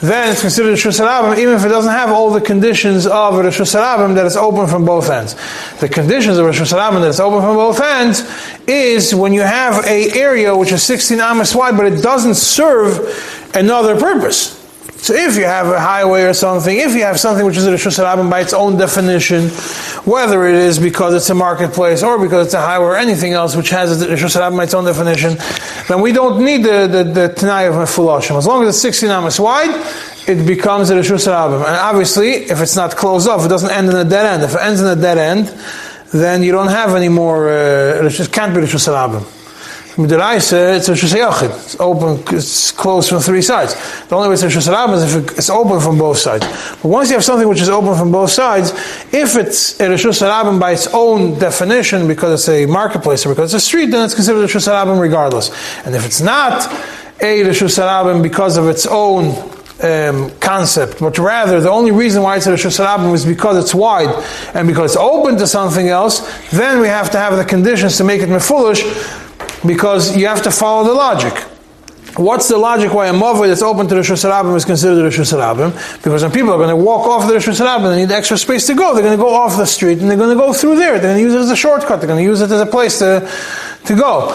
Then 0.00 0.30
it's 0.30 0.42
considered 0.42 0.70
a 0.70 0.76
Rishus 0.76 1.00
Harabim 1.00 1.38
even 1.38 1.54
if 1.54 1.64
it 1.64 1.68
doesn't 1.68 1.92
have 1.92 2.10
all 2.10 2.30
the 2.30 2.40
conditions 2.40 3.06
of 3.06 3.34
a 3.34 3.42
Rishus 3.42 3.74
Harabim 3.74 4.14
that 4.14 4.26
is 4.26 4.36
open 4.36 4.66
from 4.66 4.84
both 4.84 5.10
ends. 5.10 5.34
The 5.80 5.88
conditions 5.88 6.38
of 6.38 6.46
a 6.46 6.50
Rishus 6.50 6.72
Harabim 6.72 7.00
that 7.00 7.08
is 7.08 7.20
open 7.20 7.40
from 7.40 7.56
both 7.56 7.80
ends 7.80 8.22
is 8.66 9.14
when 9.14 9.32
you 9.32 9.42
have 9.42 9.84
a 9.86 10.12
area 10.18 10.56
which 10.56 10.72
is 10.72 10.82
16 10.82 11.20
amas 11.20 11.54
wide, 11.54 11.76
but 11.76 11.86
it 11.86 12.02
doesn't 12.02 12.36
serve 12.36 13.50
another 13.54 13.98
purpose. 13.98 14.57
So 15.00 15.14
if 15.14 15.36
you 15.36 15.44
have 15.44 15.68
a 15.68 15.78
highway 15.78 16.22
or 16.22 16.34
something, 16.34 16.76
if 16.76 16.92
you 16.94 17.02
have 17.02 17.20
something 17.20 17.46
which 17.46 17.56
is 17.56 17.66
a 17.66 17.70
Rishus 17.70 18.02
Harabim 18.02 18.28
by 18.28 18.40
its 18.40 18.52
own 18.52 18.76
definition, 18.76 19.48
whether 20.04 20.46
it 20.46 20.56
is 20.56 20.78
because 20.78 21.14
it's 21.14 21.30
a 21.30 21.34
marketplace 21.34 22.02
or 22.02 22.18
because 22.18 22.46
it's 22.46 22.54
a 22.54 22.60
highway 22.60 22.86
or 22.86 22.96
anything 22.96 23.32
else 23.32 23.54
which 23.54 23.70
has 23.70 24.02
a 24.02 24.06
Rishus 24.06 24.36
Harabim 24.36 24.56
by 24.56 24.64
its 24.64 24.74
own 24.74 24.84
definition, 24.84 25.36
then 25.86 26.02
we 26.02 26.10
don't 26.12 26.44
need 26.44 26.64
the, 26.64 26.88
the, 26.88 27.04
the 27.04 27.28
Tanai 27.32 27.68
of 27.68 27.74
Mefulashim. 27.74 28.36
As 28.36 28.46
long 28.46 28.64
as 28.64 28.70
it's 28.70 28.82
16 28.82 29.08
amas 29.08 29.38
wide, 29.38 29.70
it 30.26 30.44
becomes 30.44 30.90
a 30.90 30.94
Rishus 30.94 31.26
Harabim. 31.28 31.64
And 31.64 31.76
obviously, 31.76 32.30
if 32.30 32.60
it's 32.60 32.76
not 32.76 32.96
closed 32.96 33.28
off, 33.28 33.46
it 33.46 33.48
doesn't 33.48 33.70
end 33.70 33.88
in 33.88 33.96
a 33.96 34.04
dead 34.04 34.26
end. 34.26 34.42
If 34.42 34.54
it 34.54 34.60
ends 34.60 34.80
in 34.80 34.88
a 34.88 35.00
dead 35.00 35.16
end, 35.16 35.46
then 36.12 36.42
you 36.42 36.50
don't 36.50 36.68
have 36.68 36.96
any 36.96 37.08
more, 37.08 37.48
uh, 37.48 38.04
it 38.04 38.32
can't 38.32 38.52
be 38.52 38.60
Rishus 38.60 38.88
Harabim. 38.88 39.37
Midiraisa, 39.98 40.76
it's 40.76 40.88
a 40.88 40.92
Shusayachid. 40.92 41.50
It's 41.64 41.80
open, 41.80 42.22
it's 42.32 42.70
closed 42.70 43.08
from 43.08 43.18
three 43.18 43.42
sides. 43.42 43.74
The 44.06 44.14
only 44.14 44.28
way 44.28 44.34
it's 44.34 44.44
a 44.44 44.46
Shusarab 44.46 44.94
is 44.94 45.12
if 45.12 45.36
it's 45.36 45.50
open 45.50 45.80
from 45.80 45.98
both 45.98 46.18
sides. 46.18 46.46
But 46.80 46.84
once 46.84 47.08
you 47.08 47.16
have 47.16 47.24
something 47.24 47.48
which 47.48 47.60
is 47.60 47.68
open 47.68 47.96
from 47.96 48.12
both 48.12 48.30
sides, 48.30 48.70
if 49.12 49.36
it's 49.36 49.80
a 49.80 49.88
Rishus 49.88 50.60
by 50.60 50.70
its 50.70 50.86
own 50.94 51.36
definition, 51.40 52.06
because 52.06 52.40
it's 52.40 52.48
a 52.48 52.66
marketplace 52.66 53.26
or 53.26 53.30
because 53.30 53.52
it's 53.52 53.64
a 53.64 53.66
street, 53.66 53.86
then 53.86 54.04
it's 54.04 54.14
considered 54.14 54.38
a 54.38 54.46
Rishus 54.46 55.00
regardless. 55.00 55.50
And 55.84 55.96
if 55.96 56.06
it's 56.06 56.20
not 56.20 56.72
a 57.20 57.42
Rishus 57.42 58.22
because 58.22 58.56
of 58.56 58.68
its 58.68 58.86
own 58.86 59.34
um, 59.82 60.30
concept, 60.38 61.00
but 61.00 61.18
rather 61.18 61.60
the 61.60 61.70
only 61.70 61.90
reason 61.90 62.22
why 62.22 62.36
it's 62.36 62.46
a 62.46 62.52
Rishus 62.52 62.78
Harabim 62.78 63.12
is 63.14 63.26
because 63.26 63.56
it's 63.56 63.74
wide 63.74 64.14
and 64.54 64.68
because 64.68 64.92
it's 64.92 65.00
open 65.00 65.36
to 65.38 65.46
something 65.48 65.88
else, 65.88 66.20
then 66.50 66.78
we 66.78 66.86
have 66.86 67.10
to 67.10 67.18
have 67.18 67.36
the 67.36 67.44
conditions 67.44 67.96
to 67.96 68.04
make 68.04 68.22
it 68.22 68.28
mefulish 68.28 69.26
because 69.66 70.16
you 70.16 70.26
have 70.26 70.42
to 70.42 70.50
follow 70.50 70.84
the 70.84 70.94
logic. 70.94 71.34
What's 72.16 72.48
the 72.48 72.56
logic 72.56 72.92
why 72.92 73.06
a 73.06 73.12
mavoi 73.12 73.46
that's 73.46 73.62
open 73.62 73.86
to 73.86 73.94
the 73.94 74.00
Rishus 74.00 74.56
is 74.56 74.64
considered 74.64 75.04
a 75.04 75.08
Rishus 75.08 76.02
Because 76.02 76.22
when 76.22 76.32
people 76.32 76.52
are 76.52 76.56
going 76.56 76.68
to 76.68 76.76
walk 76.76 77.06
off 77.06 77.28
the 77.28 77.34
Rishus 77.34 77.58
they 77.58 77.96
need 77.96 78.10
extra 78.10 78.36
space 78.36 78.66
to 78.66 78.74
go. 78.74 78.92
They're 78.94 79.04
going 79.04 79.16
to 79.16 79.22
go 79.22 79.32
off 79.32 79.56
the 79.56 79.66
street 79.66 79.98
and 79.98 80.10
they're 80.10 80.16
going 80.16 80.36
to 80.36 80.42
go 80.42 80.52
through 80.52 80.76
there. 80.76 80.98
They're 80.98 81.14
going 81.14 81.16
to 81.16 81.22
use 81.22 81.34
it 81.34 81.40
as 81.40 81.50
a 81.50 81.56
shortcut. 81.56 82.00
They're 82.00 82.08
going 82.08 82.24
to 82.24 82.28
use 82.28 82.40
it 82.40 82.50
as 82.50 82.60
a 82.60 82.66
place 82.66 82.98
to, 82.98 83.30
to 83.84 83.94
go. 83.94 84.30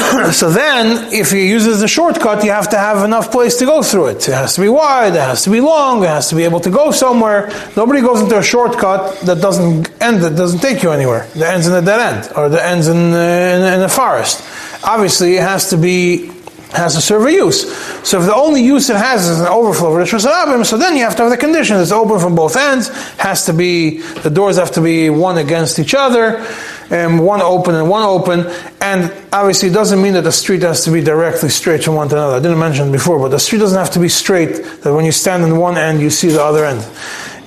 so 0.32 0.50
then, 0.50 1.12
if 1.12 1.32
you 1.32 1.40
use 1.40 1.66
it 1.66 1.72
as 1.72 1.82
a 1.82 1.88
shortcut, 1.88 2.44
you 2.44 2.50
have 2.50 2.70
to 2.70 2.78
have 2.78 3.04
enough 3.04 3.30
place 3.30 3.56
to 3.56 3.64
go 3.64 3.82
through 3.82 4.06
it. 4.06 4.28
It 4.28 4.34
has 4.34 4.54
to 4.54 4.60
be 4.60 4.68
wide, 4.68 5.14
it 5.14 5.20
has 5.20 5.44
to 5.44 5.50
be 5.50 5.60
long, 5.60 6.02
it 6.02 6.08
has 6.08 6.28
to 6.30 6.36
be 6.36 6.44
able 6.44 6.60
to 6.60 6.70
go 6.70 6.90
somewhere. 6.90 7.50
Nobody 7.76 8.00
goes 8.00 8.20
into 8.20 8.38
a 8.38 8.42
shortcut 8.42 9.20
that 9.20 9.40
doesn't 9.40 9.90
end, 10.02 10.22
that 10.22 10.36
doesn't 10.36 10.60
take 10.60 10.82
you 10.82 10.90
anywhere. 10.90 11.26
That 11.36 11.54
ends 11.54 11.66
in 11.66 11.74
a 11.74 11.82
dead 11.82 12.00
end, 12.00 12.32
or 12.36 12.48
that 12.48 12.64
ends 12.64 12.88
in, 12.88 12.96
in, 12.96 13.74
in 13.74 13.82
a 13.82 13.88
forest. 13.88 14.42
Obviously, 14.84 15.36
it 15.36 15.42
has 15.42 15.70
to 15.70 15.76
be 15.76 16.30
has 16.72 16.94
to 16.94 17.00
serve 17.00 17.26
a 17.26 17.32
use. 17.32 17.62
So 18.08 18.20
if 18.20 18.26
the 18.26 18.34
only 18.34 18.62
use 18.62 18.90
it 18.90 18.96
has 18.96 19.28
is 19.28 19.40
an 19.40 19.48
overflow 19.48 19.96
of 19.96 20.06
Rishus 20.06 20.24
Harabim, 20.24 20.64
so 20.64 20.78
then 20.78 20.96
you 20.96 21.02
have 21.02 21.16
to 21.16 21.22
have 21.22 21.30
the 21.30 21.36
condition. 21.36 21.80
It's 21.80 21.92
open 21.92 22.20
from 22.20 22.34
both 22.34 22.56
ends, 22.56 22.88
has 23.16 23.46
to 23.46 23.52
be, 23.52 23.98
the 23.98 24.30
doors 24.30 24.56
have 24.56 24.70
to 24.72 24.80
be 24.80 25.10
one 25.10 25.38
against 25.38 25.78
each 25.78 25.94
other, 25.94 26.46
um, 26.90 27.18
one 27.18 27.40
open 27.40 27.74
and 27.74 27.88
one 27.88 28.02
open, 28.02 28.46
and 28.80 29.12
obviously 29.32 29.68
it 29.68 29.72
doesn't 29.72 30.02
mean 30.02 30.14
that 30.14 30.24
the 30.24 30.32
street 30.32 30.62
has 30.62 30.84
to 30.84 30.92
be 30.92 31.00
directly 31.00 31.48
straight 31.48 31.84
from 31.84 31.94
one 31.94 32.08
to 32.08 32.16
another. 32.16 32.36
I 32.36 32.40
didn't 32.40 32.58
mention 32.58 32.90
before, 32.90 33.18
but 33.18 33.28
the 33.28 33.38
street 33.38 33.60
doesn't 33.60 33.78
have 33.78 33.90
to 33.92 34.00
be 34.00 34.08
straight, 34.08 34.64
that 34.82 34.92
when 34.92 35.04
you 35.04 35.12
stand 35.12 35.44
in 35.44 35.56
one 35.56 35.78
end, 35.78 36.00
you 36.00 36.10
see 36.10 36.28
the 36.28 36.42
other 36.42 36.64
end. 36.64 36.86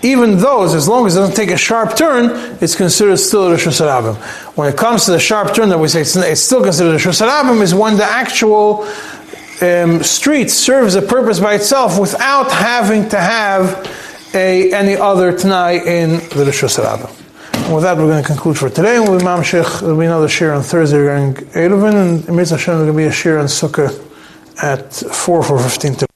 Even 0.02 0.38
those, 0.38 0.74
as 0.74 0.88
long 0.88 1.08
as 1.08 1.16
it 1.16 1.20
doesn't 1.20 1.36
take 1.36 1.50
a 1.50 1.58
sharp 1.58 1.96
turn, 1.96 2.58
it's 2.62 2.76
considered 2.76 3.18
still 3.18 3.50
a 3.50 3.56
Rishus 3.56 3.80
Harabim. 3.80 4.16
When 4.58 4.68
it 4.72 4.78
comes 4.78 5.06
to 5.06 5.12
the 5.12 5.20
sharp 5.20 5.54
turn 5.54 5.70
that 5.70 5.80
we 5.80 5.88
say 5.88 6.02
it's, 6.02 6.16
it's 6.18 6.42
still 6.42 6.62
considered 6.62 6.96
a 6.96 6.98
Rishus 6.98 7.26
Harabim 7.26 7.62
is 7.62 7.74
when 7.74 7.96
the 7.96 8.04
actual 8.04 8.84
um, 9.62 10.04
street 10.04 10.50
serves 10.50 10.96
a 10.96 11.02
purpose 11.02 11.40
by 11.40 11.56
itself 11.56 11.98
without 11.98 12.52
having 12.52 13.08
to 13.10 13.18
have 13.18 13.90
a, 14.34 14.74
any 14.74 14.98
other 14.98 15.38
Tanai 15.38 15.78
in 15.78 16.10
the 16.12 16.44
Rishus 16.46 16.78
Harabim. 16.78 17.23
With 17.72 17.84
that, 17.84 17.98
we're 17.98 18.08
going 18.08 18.22
to 18.22 18.28
conclude 18.28 18.58
for 18.58 18.70
today. 18.70 19.00
We'll 19.00 19.18
be 19.18 19.24
Mamshech. 19.24 19.80
There'll 19.80 19.98
be 19.98 20.06
another 20.06 20.28
share 20.28 20.54
on 20.54 20.62
Thursday 20.62 20.98
regarding 20.98 21.34
Eruvin, 21.54 22.28
and 22.28 22.36
Mitzvah 22.36 22.58
Hashem, 22.58 22.76
there's 22.76 22.86
going 22.86 22.88
to 22.88 22.94
be 22.94 23.06
a 23.06 23.12
share 23.12 23.40
on 23.40 23.46
Sukkah 23.46 23.90
at 24.62 24.94
4, 24.94 25.44
for 25.44 25.58
4.15. 25.58 26.13